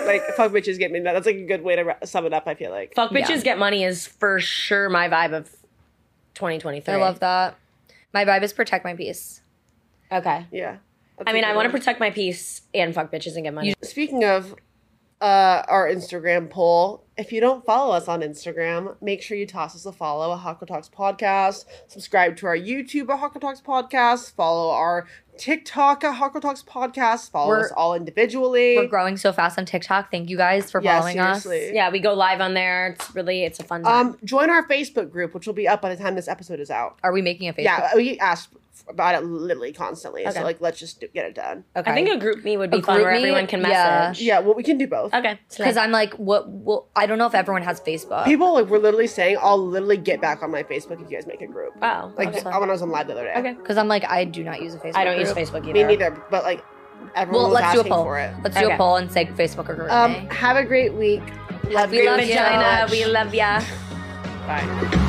[0.06, 1.02] like fuck bitches get money.
[1.04, 2.46] That's like a good way to ra- sum it up.
[2.46, 2.94] I feel like.
[2.94, 3.42] Fuck bitches Yeah.
[3.42, 5.50] get money is for sure my vibe of
[6.34, 6.92] 2023.
[6.94, 7.56] I love that.
[8.12, 9.40] My vibe is protect my peace.
[10.12, 10.46] Okay.
[10.52, 10.76] Yeah.
[11.16, 13.54] That's I a mean, I want to protect my peace and fuck bitches and get
[13.54, 13.74] money.
[13.82, 14.54] Speaking of
[15.20, 19.76] uh, our Instagram poll, if you don't follow us on Instagram, make sure you toss
[19.76, 21.66] us a follow at Hako Talks Podcast.
[21.86, 24.32] Subscribe to our YouTube at Hako Talks Podcast.
[24.34, 25.06] Follow our
[25.38, 27.30] TikTok at Hako Talks Podcast.
[27.30, 28.76] Follow We're- us all individually.
[28.76, 30.10] We're growing so fast on TikTok.
[30.10, 31.46] Thank you guys for Yeah, following us.
[31.46, 32.88] yeah, we go live on there.
[32.98, 34.08] It's really it's a fun time.
[34.08, 36.70] Um, join our Facebook group, which will be up by the time this episode is
[36.70, 36.98] out.
[37.02, 37.64] Are we making a Facebook?
[37.64, 38.50] Yeah, we ask
[38.88, 40.22] about it literally constantly.
[40.26, 40.32] Okay.
[40.38, 41.64] So like, let's just do, get it done.
[41.76, 41.90] Okay.
[41.90, 43.18] I think a GroupMe would be A fun where me?
[43.18, 43.68] everyone can Yeah.
[44.08, 44.22] message.
[44.22, 45.14] Yeah, yeah, well, we can do both.
[45.14, 45.38] Okay.
[45.56, 46.48] because I'm like, what?
[46.48, 48.24] Well, I don't know if everyone has Facebook.
[48.24, 51.26] People like we're literally saying, I'll literally get back on my Facebook if you guys
[51.26, 51.74] make a group.
[51.80, 52.12] Wow.
[52.16, 52.42] Like okay.
[52.42, 53.34] when I was on live the other day.
[53.36, 53.52] Okay.
[53.54, 54.96] Because I'm like, I do not use a Facebook.
[54.96, 55.32] I don't use.
[55.32, 55.72] Facebook either.
[55.72, 56.10] Me neither.
[56.30, 56.62] But like
[57.16, 58.04] everyone Well, was let's do a asking poll.
[58.04, 58.34] for it.
[58.42, 60.28] Let's do a poll and say Facebook or group Um, me.
[60.30, 61.22] have a great week.
[61.70, 62.26] Love We you love you.
[62.26, 62.90] Vagina, much.
[62.90, 63.60] we love ya.
[64.46, 65.00] Bye.